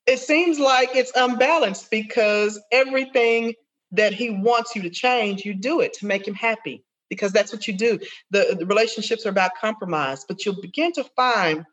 [0.06, 3.54] It seems like it's unbalanced because everything
[3.92, 7.52] that he wants you to change, you do it to make him happy because that's
[7.52, 7.98] what you do.
[8.30, 11.64] The, the relationships are about compromise, but you'll begin to find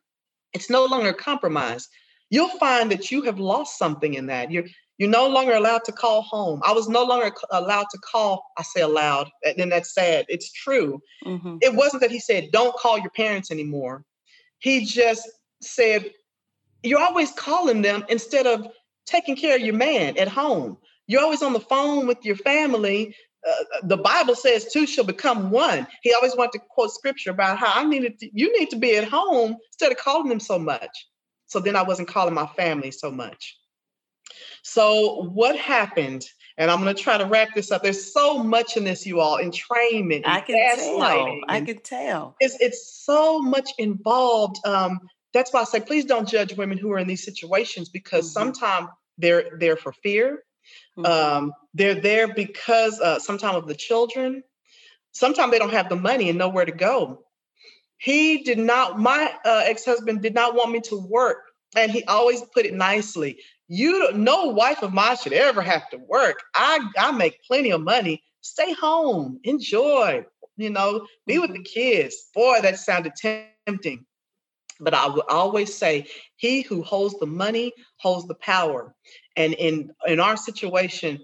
[0.54, 1.90] it's no longer compromise.
[2.30, 4.52] You'll find that you have lost something in that.
[4.52, 4.66] You're
[4.98, 6.62] you're no longer allowed to call home.
[6.64, 8.46] I was no longer allowed to call.
[8.58, 10.26] I say aloud, and that's sad.
[10.30, 11.02] It's true.
[11.26, 11.58] Mm-hmm.
[11.62, 14.06] It wasn't that he said, don't call your parents anymore.
[14.60, 15.30] He just
[15.62, 16.12] said,
[16.84, 18.68] you're always calling them instead of
[19.06, 20.78] taking care of your man at home.
[21.08, 23.16] You're always on the phone with your family.
[23.48, 25.86] Uh, the Bible says two shall become one.
[26.02, 28.96] He always wanted to quote scripture about how I needed to, you need to be
[28.96, 31.08] at home instead of calling them so much.
[31.48, 33.58] So then I wasn't calling my family so much.
[34.64, 36.26] So, what happened?
[36.58, 37.84] And I'm going to try to wrap this up.
[37.84, 40.24] There's so much in this, you all, entrainment.
[40.26, 41.42] I can tell.
[41.50, 42.36] I can tell.
[42.40, 44.66] It's it's so much involved.
[44.66, 45.02] Um,
[45.34, 48.42] that's why I say, please don't judge women who are in these situations because mm-hmm.
[48.44, 50.44] sometimes they're there for fear.
[50.98, 51.06] Mm-hmm.
[51.06, 54.44] Um, they're there because uh, sometimes of the children.
[55.12, 57.26] Sometimes they don't have the money and nowhere to go.
[57.98, 59.00] He did not.
[59.00, 61.38] My uh, ex-husband did not want me to work,
[61.76, 65.98] and he always put it nicely you no wife of mine should ever have to
[65.98, 66.42] work.
[66.54, 68.24] I I make plenty of money.
[68.42, 70.24] Stay home, enjoy,
[70.58, 71.64] you know, be with the mm-hmm.
[71.64, 72.30] kids.
[72.34, 74.06] Boy, that sounded tempting.
[74.80, 78.94] But I would always say, he who holds the money holds the power.
[79.36, 81.20] And in in our situation,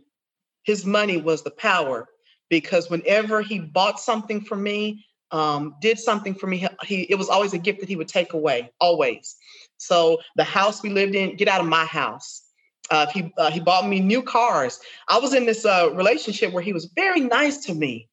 [0.64, 2.08] his money was the power
[2.50, 7.30] because whenever he bought something for me, um, did something for me, he it was
[7.30, 9.36] always a gift that he would take away, always.
[9.82, 12.44] So the house we lived in, get out of my house.
[12.92, 14.80] Uh, he uh, he bought me new cars.
[15.10, 18.08] I was in this uh, relationship where he was very nice to me,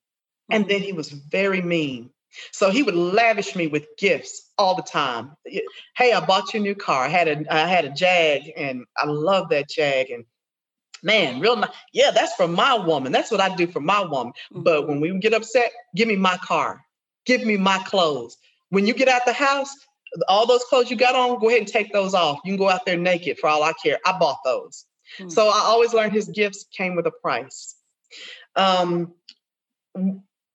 [0.50, 2.10] and then he was very mean.
[2.52, 5.32] So he would lavish me with gifts all the time.
[5.96, 7.04] Hey, I bought you a new car.
[7.04, 10.10] I had a I had a Jag, and I love that Jag.
[10.10, 10.24] And
[11.02, 11.70] man, real nice.
[11.92, 13.12] Yeah, that's for my woman.
[13.12, 14.32] That's what I do for my woman.
[14.52, 14.62] Mm-hmm.
[14.62, 16.80] But when we get upset, give me my car.
[17.26, 18.38] Give me my clothes.
[18.70, 19.74] When you get out the house,
[20.28, 22.38] all those clothes you got on, go ahead and take those off.
[22.44, 23.98] You can go out there naked for all I care.
[24.06, 24.84] I bought those.
[25.18, 25.30] Mm-hmm.
[25.30, 27.76] So I always learned his gifts came with a price.
[28.56, 29.14] Um,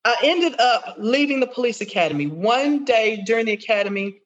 [0.06, 2.28] I ended up leaving the police academy.
[2.28, 4.20] One day during the academy,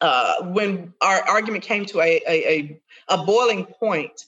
[0.00, 4.24] uh, when our argument came to a, a, a, a boiling point,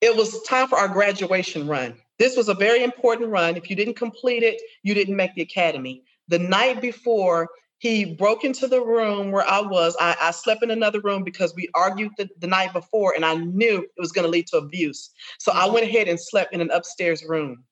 [0.00, 1.94] it was time for our graduation run.
[2.18, 3.56] This was a very important run.
[3.56, 6.02] If you didn't complete it, you didn't make the academy.
[6.28, 7.48] The night before,
[7.78, 9.96] he broke into the room where I was.
[10.00, 13.34] I, I slept in another room because we argued the, the night before and I
[13.34, 15.10] knew it was going to lead to abuse.
[15.38, 15.74] So I mm-hmm.
[15.74, 17.64] went ahead and slept in an upstairs room.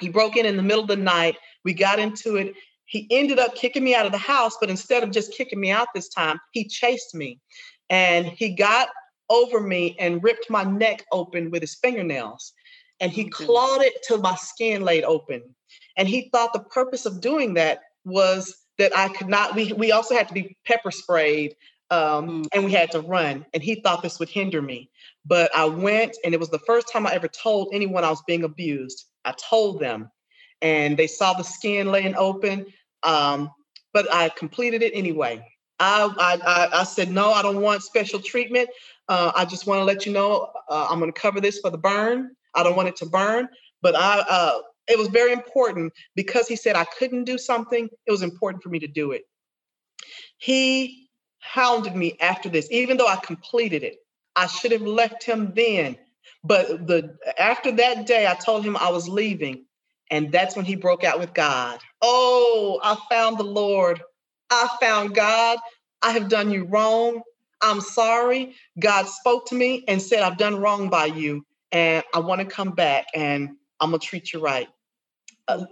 [0.00, 1.36] He broke in in the middle of the night.
[1.64, 2.54] We got into it.
[2.86, 5.70] He ended up kicking me out of the house, but instead of just kicking me
[5.70, 7.40] out this time, he chased me
[7.88, 8.88] and he got
[9.30, 12.52] over me and ripped my neck open with his fingernails.
[13.00, 15.42] And he oh, clawed it till my skin laid open.
[15.96, 19.54] And he thought the purpose of doing that was that I could not.
[19.54, 21.56] We we also had to be pepper sprayed,
[21.90, 22.46] um, mm.
[22.52, 23.46] and we had to run.
[23.54, 24.90] And he thought this would hinder me,
[25.24, 28.22] but I went, and it was the first time I ever told anyone I was
[28.26, 29.06] being abused.
[29.24, 30.10] I told them,
[30.62, 32.66] and they saw the skin laying open.
[33.02, 33.50] Um,
[33.92, 35.42] but I completed it anyway.
[35.78, 38.68] I, I I said no, I don't want special treatment.
[39.08, 41.70] Uh, I just want to let you know uh, I'm going to cover this for
[41.70, 42.30] the burn.
[42.54, 43.48] I don't want it to burn,
[43.82, 44.58] but I uh,
[44.88, 47.88] it was very important because he said I couldn't do something.
[48.06, 49.22] It was important for me to do it.
[50.38, 51.08] He
[51.38, 53.96] hounded me after this, even though I completed it.
[54.34, 55.96] I should have left him then.
[56.44, 59.64] But the after that day, I told him I was leaving.
[60.10, 61.80] And that's when he broke out with God.
[62.00, 64.00] Oh, I found the Lord.
[64.50, 65.58] I found God.
[66.02, 67.22] I have done you wrong.
[67.60, 68.54] I'm sorry.
[68.78, 71.44] God spoke to me and said, I've done wrong by you.
[71.72, 74.68] And I want to come back and I'm going to treat you right.
[75.48, 75.64] Uh,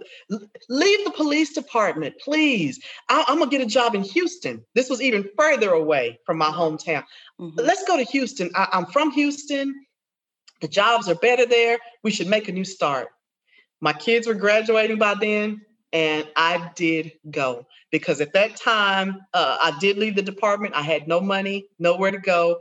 [0.69, 2.79] leave the police department, please.
[3.09, 4.63] I, am gonna get a job in Houston.
[4.73, 7.03] This was even further away from my hometown.
[7.39, 7.59] Mm-hmm.
[7.59, 8.49] Let's go to Houston.
[8.55, 9.85] I, I'm from Houston.
[10.61, 11.77] The jobs are better there.
[12.03, 13.09] We should make a new start.
[13.81, 15.61] My kids were graduating by then,
[15.91, 20.73] and I did go because at that time uh, I did leave the department.
[20.73, 22.59] I had no money, nowhere to go.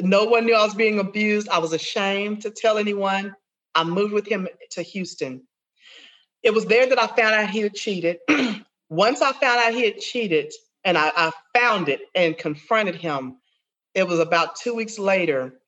[0.00, 1.48] No one knew I was being abused.
[1.48, 3.34] I was ashamed to tell anyone.
[3.74, 5.42] I moved with him to Houston
[6.42, 8.18] it was there that I found out he had cheated.
[8.88, 10.52] Once I found out he had cheated
[10.84, 13.36] and I, I, found it and confronted him,
[13.94, 15.60] it was about two weeks later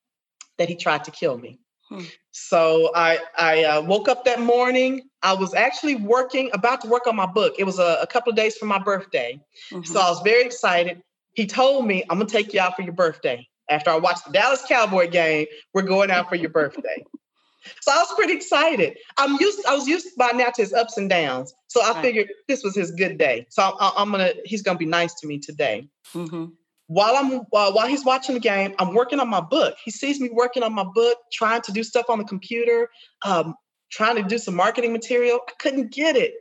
[0.58, 1.58] that he tried to kill me.
[1.88, 2.02] Hmm.
[2.30, 5.02] So I, I uh, woke up that morning.
[5.22, 7.54] I was actually working, about to work on my book.
[7.58, 9.40] It was a, a couple of days from my birthday.
[9.70, 9.84] Mm-hmm.
[9.84, 11.02] So I was very excited.
[11.34, 13.46] He told me, I'm going to take you out for your birthday.
[13.68, 17.04] After I watched the Dallas Cowboy game, we're going out for your birthday.
[17.80, 18.96] So I was pretty excited.
[19.16, 19.64] I'm used.
[19.66, 21.54] I was used by now to his ups and downs.
[21.68, 22.02] So I right.
[22.02, 23.46] figured this was his good day.
[23.50, 24.32] So I, am gonna.
[24.44, 25.88] He's gonna be nice to me today.
[26.14, 26.46] Mm-hmm.
[26.88, 29.76] While I'm uh, while he's watching the game, I'm working on my book.
[29.84, 32.88] He sees me working on my book, trying to do stuff on the computer,
[33.24, 33.54] um,
[33.90, 35.40] trying to do some marketing material.
[35.48, 36.34] I couldn't get it.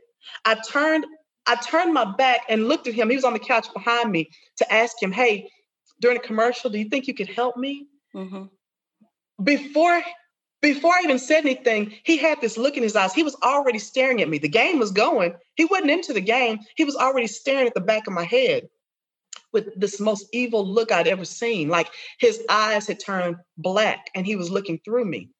[0.44, 1.06] I turned.
[1.46, 3.10] I turned my back and looked at him.
[3.10, 5.48] He was on the couch behind me to ask him, "Hey,
[6.00, 8.44] during a commercial, do you think you could help me?" Mm-hmm.
[9.42, 10.02] Before
[10.62, 13.12] before I even said anything, he had this look in his eyes.
[13.12, 14.38] He was already staring at me.
[14.38, 15.34] The game was going.
[15.56, 16.60] He wasn't into the game.
[16.76, 18.68] He was already staring at the back of my head
[19.52, 21.68] with this most evil look I'd ever seen.
[21.68, 21.88] Like
[22.18, 25.30] his eyes had turned black and he was looking through me.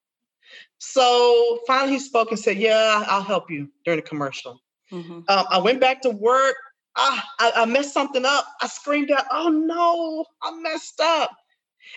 [0.77, 4.59] So finally he spoke and said, Yeah, I'll help you during the commercial.
[4.91, 5.21] Mm-hmm.
[5.27, 6.55] Um, I went back to work.
[6.95, 8.45] Ah, I, I messed something up.
[8.61, 11.31] I screamed out, Oh no, I messed up.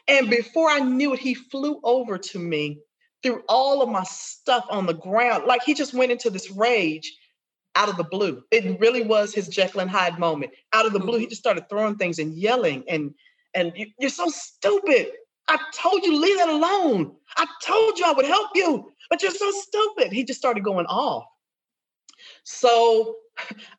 [0.08, 2.78] And before I knew it, he flew over to me
[3.26, 5.44] threw all of my stuff on the ground.
[5.46, 7.12] Like he just went into this rage
[7.74, 8.42] out of the blue.
[8.50, 10.52] It really was his Jekyll and Hyde moment.
[10.72, 11.30] Out of the blue, he mm-hmm.
[11.30, 13.14] just started throwing things and yelling and
[13.54, 15.08] and you're so stupid.
[15.48, 17.14] I told you leave that alone.
[17.36, 20.12] I told you I would help you, but you're so stupid.
[20.12, 21.24] He just started going off.
[22.44, 23.16] So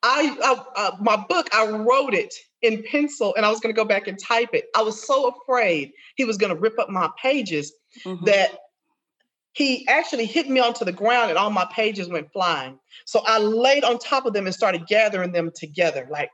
[0.03, 3.79] I, I uh, my book I wrote it in pencil and I was going to
[3.79, 4.65] go back and type it.
[4.75, 7.73] I was so afraid he was going to rip up my pages
[8.03, 8.25] mm-hmm.
[8.25, 8.57] that
[9.57, 12.77] he actually hit me onto the ground and all my pages went flying.
[13.05, 16.29] So I laid on top of them and started gathering them together, like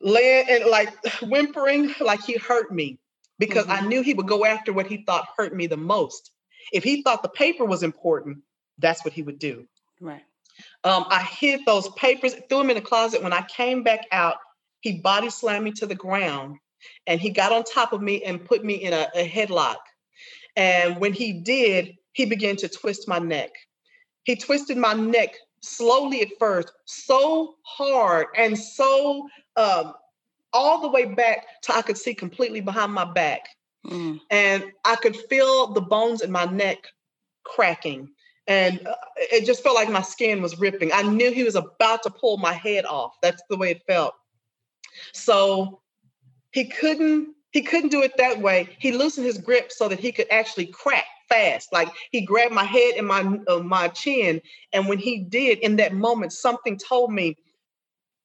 [0.00, 3.00] laying and like whimpering like he hurt me
[3.40, 3.84] because mm-hmm.
[3.84, 6.30] I knew he would go after what he thought hurt me the most.
[6.72, 8.38] If he thought the paper was important,
[8.78, 9.66] that's what he would do.
[10.00, 10.22] Right.
[10.84, 13.24] Um, I hid those papers, threw them in the closet.
[13.24, 14.36] When I came back out,
[14.82, 16.58] he body slammed me to the ground
[17.08, 19.78] and he got on top of me and put me in a, a headlock.
[20.54, 23.50] And when he did, he began to twist my neck.
[24.24, 29.92] He twisted my neck slowly at first, so hard and so um,
[30.54, 33.46] all the way back till I could see completely behind my back.
[33.86, 34.18] Mm.
[34.30, 36.78] And I could feel the bones in my neck
[37.44, 38.08] cracking.
[38.46, 40.92] And uh, it just felt like my skin was ripping.
[40.94, 43.12] I knew he was about to pull my head off.
[43.20, 44.14] That's the way it felt.
[45.12, 45.82] So
[46.50, 48.74] he couldn't he couldn't do it that way.
[48.78, 51.72] He loosened his grip so that he could actually crack fast.
[51.72, 54.40] Like he grabbed my head and my uh, my chin,
[54.72, 57.36] and when he did, in that moment, something told me,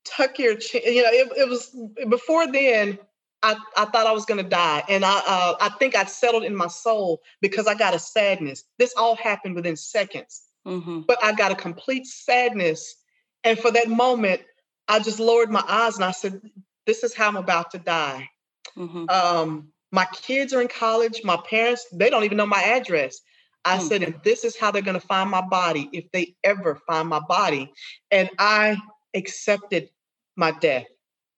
[0.05, 1.75] "Tuck your chin." You know, it, it was
[2.09, 2.99] before then.
[3.43, 6.55] I, I thought I was gonna die, and I uh, I think I settled in
[6.55, 8.63] my soul because I got a sadness.
[8.77, 11.01] This all happened within seconds, Mm-hmm.
[11.07, 12.95] but I got a complete sadness,
[13.43, 14.41] and for that moment,
[14.87, 16.39] I just lowered my eyes and I said,
[16.85, 18.29] "This is how I'm about to die."
[18.77, 19.09] Mm-hmm.
[19.09, 21.21] um, my kids are in college.
[21.23, 23.19] My parents, they don't even know my address.
[23.65, 23.87] I Hmm.
[23.87, 27.07] said, and this is how they're going to find my body if they ever find
[27.09, 27.71] my body.
[28.11, 28.77] And I
[29.13, 29.89] accepted
[30.35, 30.87] my death.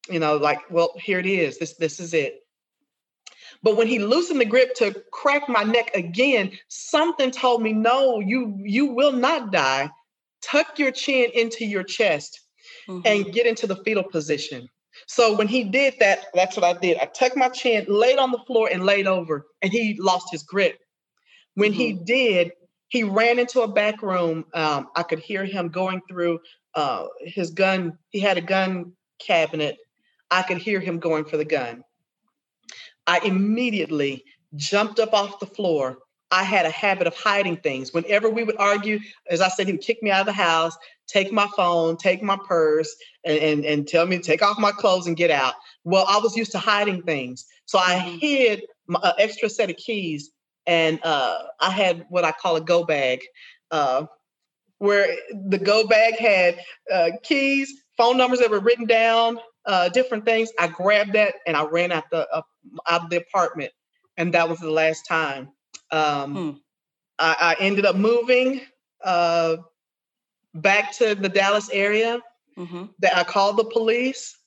[0.10, 1.60] You know, like, well, here it is.
[1.60, 2.36] This, this is it.
[3.64, 8.20] But when he loosened the grip to crack my neck again, something told me, no,
[8.20, 9.89] you you will not die.
[10.41, 12.41] Tuck your chin into your chest
[12.89, 13.01] Mm-hmm.
[13.06, 14.70] and get into the fetal position.
[15.08, 16.97] So when he did that, that's what I did.
[16.97, 20.43] I tucked my chin, laid on the floor, and laid over, and he lost his
[20.43, 20.80] grip.
[21.56, 22.51] When he did,
[22.88, 24.45] he ran into a back room.
[24.54, 26.39] Um, I could hear him going through
[26.76, 27.97] uh, his gun.
[28.10, 29.78] He had a gun cabinet.
[30.32, 31.84] I could hear him going for the gun.
[33.06, 34.24] I immediately
[34.56, 35.97] jumped up off the floor.
[36.32, 37.93] I had a habit of hiding things.
[37.93, 38.99] Whenever we would argue,
[39.30, 40.76] as I said, he would kick me out of the house,
[41.08, 42.95] take my phone, take my purse,
[43.26, 45.54] and, and, and tell me to take off my clothes and get out.
[45.84, 47.45] Well, I was used to hiding things.
[47.66, 48.20] So I Mhm.
[48.20, 50.32] hid my uh, extra set of keys
[50.66, 53.22] and uh, I had what I call a go bag,
[53.72, 54.06] uh,
[54.80, 55.08] where
[55.49, 56.60] the go bag had
[56.91, 60.51] uh, keys, phone numbers that were written down, uh, different things.
[60.60, 62.41] I grabbed that and I ran out the uh,
[62.89, 63.72] out of the apartment,
[64.18, 65.49] and that was the last time.
[65.91, 66.51] Um, Hmm.
[67.20, 68.62] I, I ended up moving
[69.04, 69.58] uh,
[70.54, 72.22] back to the Dallas area.
[72.58, 72.86] Mm-hmm.
[72.99, 74.38] That I called the police.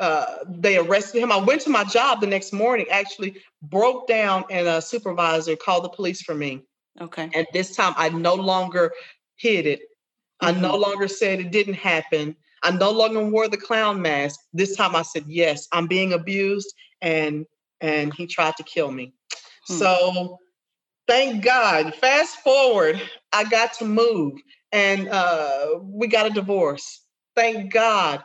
[0.00, 1.30] Uh, they arrested him.
[1.30, 2.86] I went to my job the next morning.
[2.90, 6.64] Actually, broke down, and a supervisor called the police for me.
[7.00, 7.30] Okay.
[7.32, 8.92] And this time, I no longer
[9.36, 9.82] hid it.
[10.40, 12.36] I no longer said it didn't happen.
[12.64, 14.40] I no longer wore the clown mask.
[14.52, 15.68] This time, I said yes.
[15.70, 17.46] I'm being abused, and
[17.80, 19.14] and he tried to kill me.
[19.68, 19.74] Hmm.
[19.74, 20.38] So,
[21.06, 21.94] thank God.
[21.94, 23.00] Fast forward,
[23.32, 24.40] I got to move,
[24.74, 27.00] and uh, we got a divorce.
[27.34, 28.22] Thank God.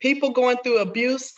[0.00, 1.32] People going through abuse,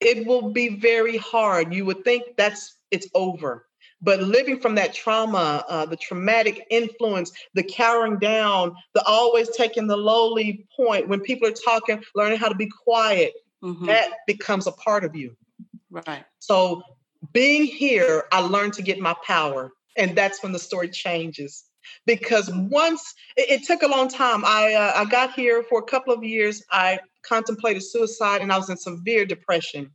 [0.00, 1.74] it will be very hard.
[1.74, 3.66] You would think that's it's over
[4.00, 9.86] but living from that trauma, uh, the traumatic influence, the cowering down, the always taking
[9.86, 13.32] the lowly point when people are talking, learning how to be quiet,
[13.62, 13.86] Mhm.
[13.86, 15.36] that becomes a part of you.
[15.90, 16.24] Right.
[16.38, 16.82] So
[17.32, 19.72] being here, I learned to get my power.
[19.96, 21.64] And that's when the story changes.
[22.06, 25.84] Because once it, it took a long time, I uh, I got here for a
[25.84, 26.62] couple of years.
[26.70, 29.90] I contemplated suicide, and I was in severe depression.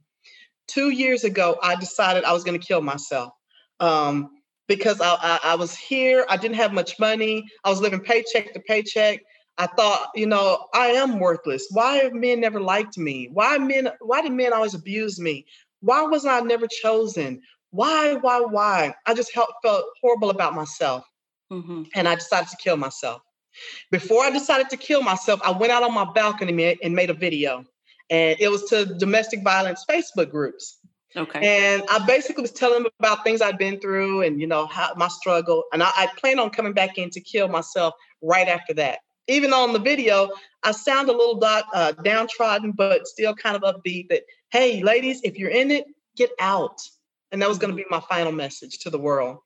[0.67, 3.33] Two years ago, I decided I was going to kill myself
[3.79, 4.29] um,
[4.67, 6.25] because I, I, I was here.
[6.29, 7.45] I didn't have much money.
[7.63, 9.19] I was living paycheck to paycheck.
[9.57, 11.67] I thought, you know, I am worthless.
[11.69, 13.29] Why have men never liked me?
[13.31, 13.89] Why men?
[13.99, 15.45] Why did men always abuse me?
[15.81, 17.41] Why was I never chosen?
[17.69, 18.15] Why?
[18.15, 18.39] Why?
[18.39, 18.95] Why?
[19.05, 21.03] I just felt, felt horrible about myself,
[21.53, 21.83] Mm-hmm.
[21.93, 23.21] and I decided to kill myself.
[23.91, 27.13] Before I decided to kill myself, I went out on my balcony and made a
[27.13, 27.63] video,
[28.09, 30.79] and it was to domestic violence Facebook groups.
[31.15, 31.73] Okay.
[31.73, 34.93] And I basically was telling them about things I'd been through and, you know, how
[34.95, 35.63] my struggle.
[35.71, 37.93] And I, I plan on coming back in to kill myself
[38.23, 38.99] right after that.
[39.27, 40.31] Even on the video,
[40.63, 45.21] I sound a little dot, uh, downtrodden, but still kind of upbeat that, hey, ladies,
[45.23, 45.85] if you're in it,
[46.17, 46.79] get out.
[47.31, 49.37] And that was going to be my final message to the world.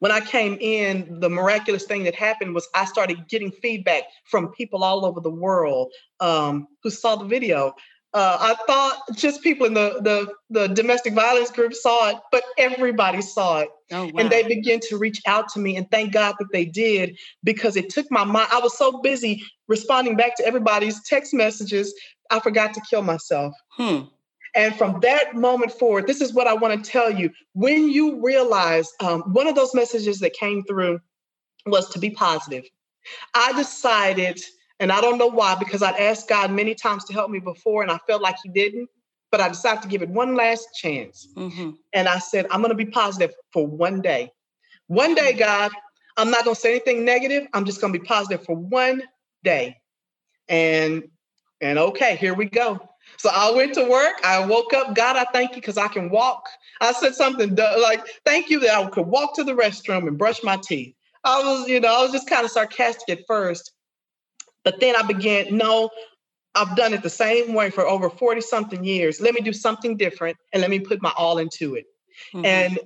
[0.00, 4.48] When I came in, the miraculous thing that happened was I started getting feedback from
[4.52, 7.74] people all over the world um, who saw the video.
[8.12, 12.42] Uh, I thought just people in the, the the domestic violence group saw it, but
[12.58, 14.10] everybody saw it, oh, wow.
[14.18, 15.76] and they began to reach out to me.
[15.76, 18.48] And thank God that they did because it took my mind.
[18.50, 21.94] I was so busy responding back to everybody's text messages,
[22.30, 23.54] I forgot to kill myself.
[23.76, 24.00] hmm.
[24.54, 27.30] And from that moment forward, this is what I want to tell you.
[27.52, 31.00] When you realize um, one of those messages that came through
[31.66, 32.64] was to be positive,
[33.34, 34.40] I decided,
[34.80, 37.82] and I don't know why, because I'd asked God many times to help me before,
[37.82, 38.88] and I felt like He didn't,
[39.30, 41.28] but I decided to give it one last chance.
[41.36, 41.70] Mm-hmm.
[41.92, 44.32] And I said, I'm going to be positive for one day.
[44.88, 45.70] One day, God,
[46.16, 47.46] I'm not going to say anything negative.
[47.54, 49.02] I'm just going to be positive for one
[49.44, 49.76] day.
[50.48, 51.04] And
[51.60, 52.89] and okay, here we go.
[53.18, 54.14] So I went to work.
[54.24, 54.94] I woke up.
[54.94, 56.48] God, I thank you because I can walk.
[56.80, 60.42] I said something like, thank you that I could walk to the restroom and brush
[60.42, 60.94] my teeth.
[61.24, 63.72] I was, you know, I was just kind of sarcastic at first.
[64.64, 65.90] But then I began, no,
[66.54, 69.20] I've done it the same way for over 40 something years.
[69.20, 71.86] Let me do something different and let me put my all into it.
[72.34, 72.44] Mm-hmm.
[72.44, 72.78] And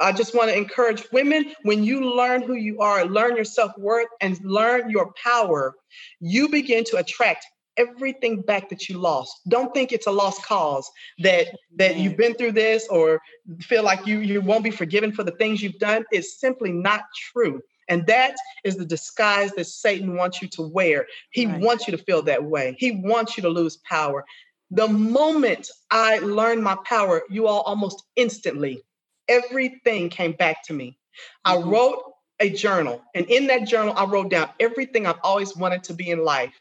[0.00, 3.72] I just want to encourage women when you learn who you are, learn your self
[3.78, 5.74] worth, and learn your power,
[6.20, 7.46] you begin to attract
[7.78, 9.40] everything back that you lost.
[9.48, 13.20] Don't think it's a lost cause that that you've been through this or
[13.60, 16.04] feel like you you won't be forgiven for the things you've done.
[16.10, 17.02] It's simply not
[17.32, 17.62] true.
[17.88, 21.06] And that is the disguise that Satan wants you to wear.
[21.30, 21.58] He right.
[21.58, 22.76] wants you to feel that way.
[22.78, 24.24] He wants you to lose power.
[24.70, 28.82] The moment I learned my power, you all almost instantly,
[29.26, 30.98] everything came back to me.
[31.46, 31.58] Mm-hmm.
[31.58, 32.02] I wrote
[32.40, 36.10] a journal, and in that journal, I wrote down everything I've always wanted to be
[36.10, 36.52] in life.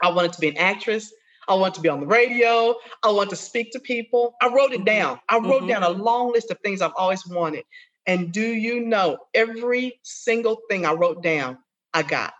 [0.00, 1.12] I wanted to be an actress.
[1.48, 2.74] I wanted to be on the radio.
[3.02, 4.34] I wanted to speak to people.
[4.40, 4.84] I wrote it mm-hmm.
[4.84, 5.20] down.
[5.28, 5.68] I wrote mm-hmm.
[5.68, 7.64] down a long list of things I've always wanted.
[8.06, 11.58] And do you know every single thing I wrote down,
[11.92, 12.34] I got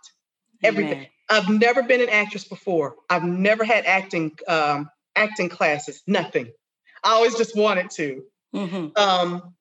[0.63, 1.07] everything.
[1.29, 2.95] I've never been an actress before.
[3.09, 6.01] I've never had acting um, acting classes.
[6.07, 6.51] Nothing.
[7.03, 8.23] I always just wanted to.
[8.55, 8.87] Mm-hmm.
[8.95, 9.53] Um,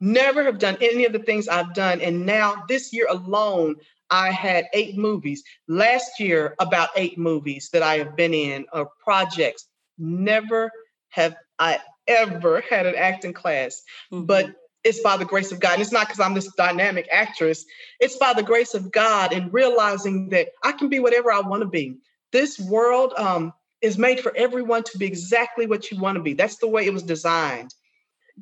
[0.00, 3.76] never have done any of the things I've done, and now this year alone,
[4.12, 5.42] I had eight movies.
[5.66, 9.66] Last year, about eight movies that I have been in or projects.
[9.98, 10.70] Never
[11.08, 13.82] have I ever had an acting class,
[14.12, 14.26] mm-hmm.
[14.26, 14.54] but
[14.84, 15.74] it's by the grace of God.
[15.74, 17.64] And it's not because I'm this dynamic actress.
[18.00, 21.62] It's by the grace of God and realizing that I can be whatever I want
[21.62, 21.96] to be.
[22.32, 26.34] This world um, is made for everyone to be exactly what you want to be.
[26.34, 27.74] That's the way it was designed.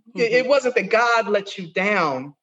[0.08, 0.20] Mm-hmm.
[0.20, 2.34] It, it wasn't that God let you down.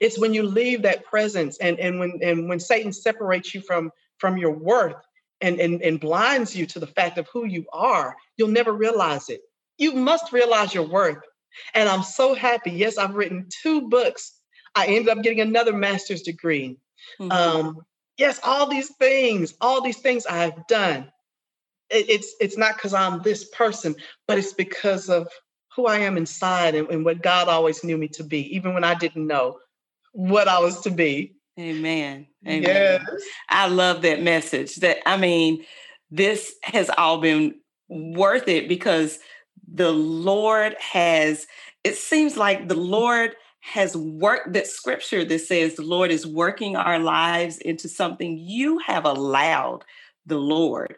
[0.00, 3.90] It's when you leave that presence and, and when and when Satan separates you from
[4.18, 4.96] from your worth
[5.40, 9.28] and, and, and blinds you to the fact of who you are, you'll never realize
[9.28, 9.42] it.
[9.76, 11.22] You must realize your worth
[11.74, 12.70] and I'm so happy.
[12.70, 14.32] Yes, I've written two books.
[14.74, 16.78] I ended up getting another master's degree.
[17.20, 17.32] Mm-hmm.
[17.32, 17.78] Um,
[18.16, 21.10] yes, all these things, all these things I've done.
[21.90, 25.28] It, it's it's not because I'm this person, but it's because of
[25.74, 28.84] who I am inside and, and what God always knew me to be, even when
[28.84, 29.58] I didn't know
[30.18, 31.36] what I was to be.
[31.60, 32.26] Amen.
[32.44, 32.62] Amen.
[32.62, 33.22] Yes.
[33.48, 34.74] I love that message.
[34.76, 35.64] That I mean,
[36.10, 37.54] this has all been
[37.88, 39.20] worth it because
[39.72, 41.46] the Lord has,
[41.84, 46.74] it seems like the Lord has worked that scripture that says the Lord is working
[46.74, 49.84] our lives into something you have allowed
[50.26, 50.96] the Lord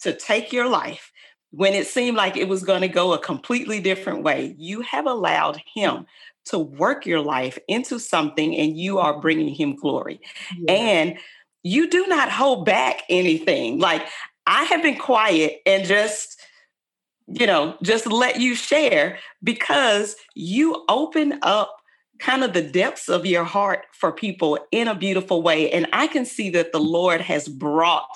[0.00, 1.12] to take your life
[1.50, 4.54] when it seemed like it was going to go a completely different way.
[4.58, 6.06] You have allowed Him
[6.46, 10.20] to work your life into something and you are bringing Him glory.
[10.56, 10.72] Yeah.
[10.72, 11.18] And
[11.62, 13.78] you do not hold back anything.
[13.78, 14.06] Like
[14.46, 16.36] I have been quiet and just
[17.28, 21.76] you know, just let you share because you open up
[22.18, 25.70] kind of the depths of your heart for people in a beautiful way.
[25.70, 28.08] And I can see that the Lord has brought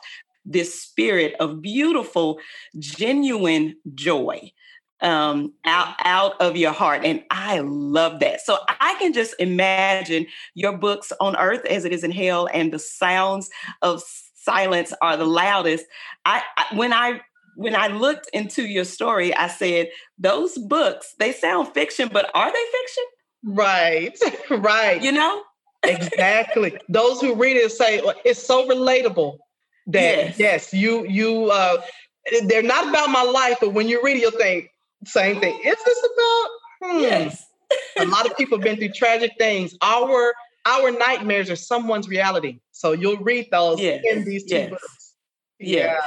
[0.51, 2.39] this spirit of beautiful,
[2.79, 4.53] genuine joy
[5.01, 7.05] um, out, out of your heart.
[7.05, 8.41] And I love that.
[8.43, 12.73] So I can just imagine your books on earth as it is in hell, and
[12.73, 13.51] the sounds
[13.83, 14.03] of
[14.35, 15.87] silence are the loudest.
[16.25, 17.21] I, I when I
[17.57, 19.89] when I looked into your story, I said,
[20.19, 23.05] those books, they sound fiction, but are they fiction?
[23.43, 24.19] Right,
[24.63, 25.03] right.
[25.03, 25.43] You know?
[25.83, 26.79] exactly.
[26.89, 29.39] Those who read it say it's so relatable
[29.93, 31.81] that yes, yes you you uh
[32.45, 34.71] they're not about my life, but when you read it, you'll think
[35.05, 35.59] same thing.
[35.65, 36.49] Is this about
[36.83, 37.01] hmm.
[37.01, 37.47] yes.
[37.99, 39.77] a lot of people have been through tragic things.
[39.83, 40.35] Our
[40.67, 42.61] our nightmares are someone's reality.
[42.73, 44.03] So you'll read those yes.
[44.05, 44.71] in these two yes.
[44.71, 45.15] books.
[45.59, 45.85] Yeah.
[45.85, 46.01] yeah.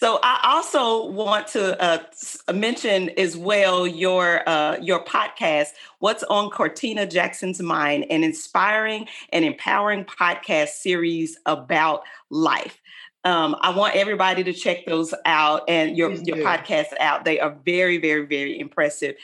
[0.00, 2.04] So I also want to uh,
[2.52, 9.44] mention as well your uh, your podcast, "What's on Cortina Jackson's Mind," an inspiring and
[9.44, 12.80] empowering podcast series about life.
[13.24, 17.24] Um, I want everybody to check those out and your your podcasts out.
[17.24, 19.16] They are very, very, very impressive.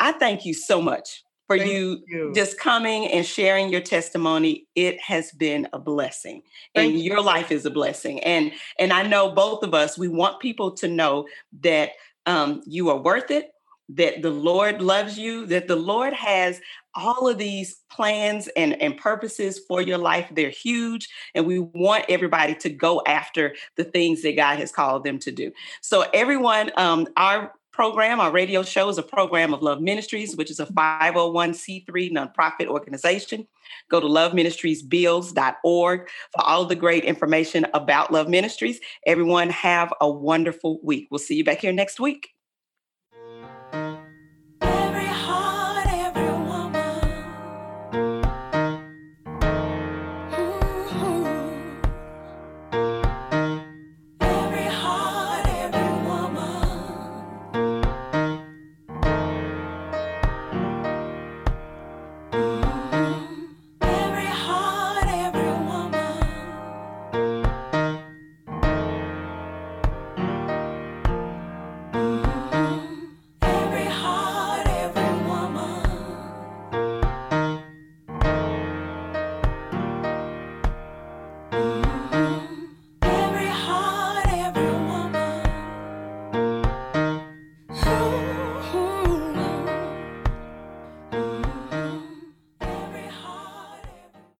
[0.00, 5.00] I thank you so much for you, you, just coming and sharing your testimony it
[5.00, 6.42] has been a blessing
[6.74, 7.12] Thank and you.
[7.12, 10.72] your life is a blessing and and i know both of us we want people
[10.76, 11.26] to know
[11.60, 11.90] that
[12.26, 13.50] um, you are worth it
[13.88, 16.60] that the lord loves you that the lord has
[16.96, 22.04] all of these plans and, and purposes for your life they're huge and we want
[22.08, 26.70] everybody to go after the things that god has called them to do so everyone
[26.76, 30.66] um, our program, our radio show is a program of Love Ministries, which is a
[30.66, 33.48] 501c3 nonprofit organization.
[33.90, 38.78] Go to loveministriesbills.org for all the great information about Love Ministries.
[39.06, 41.08] Everyone have a wonderful week.
[41.10, 42.28] We'll see you back here next week.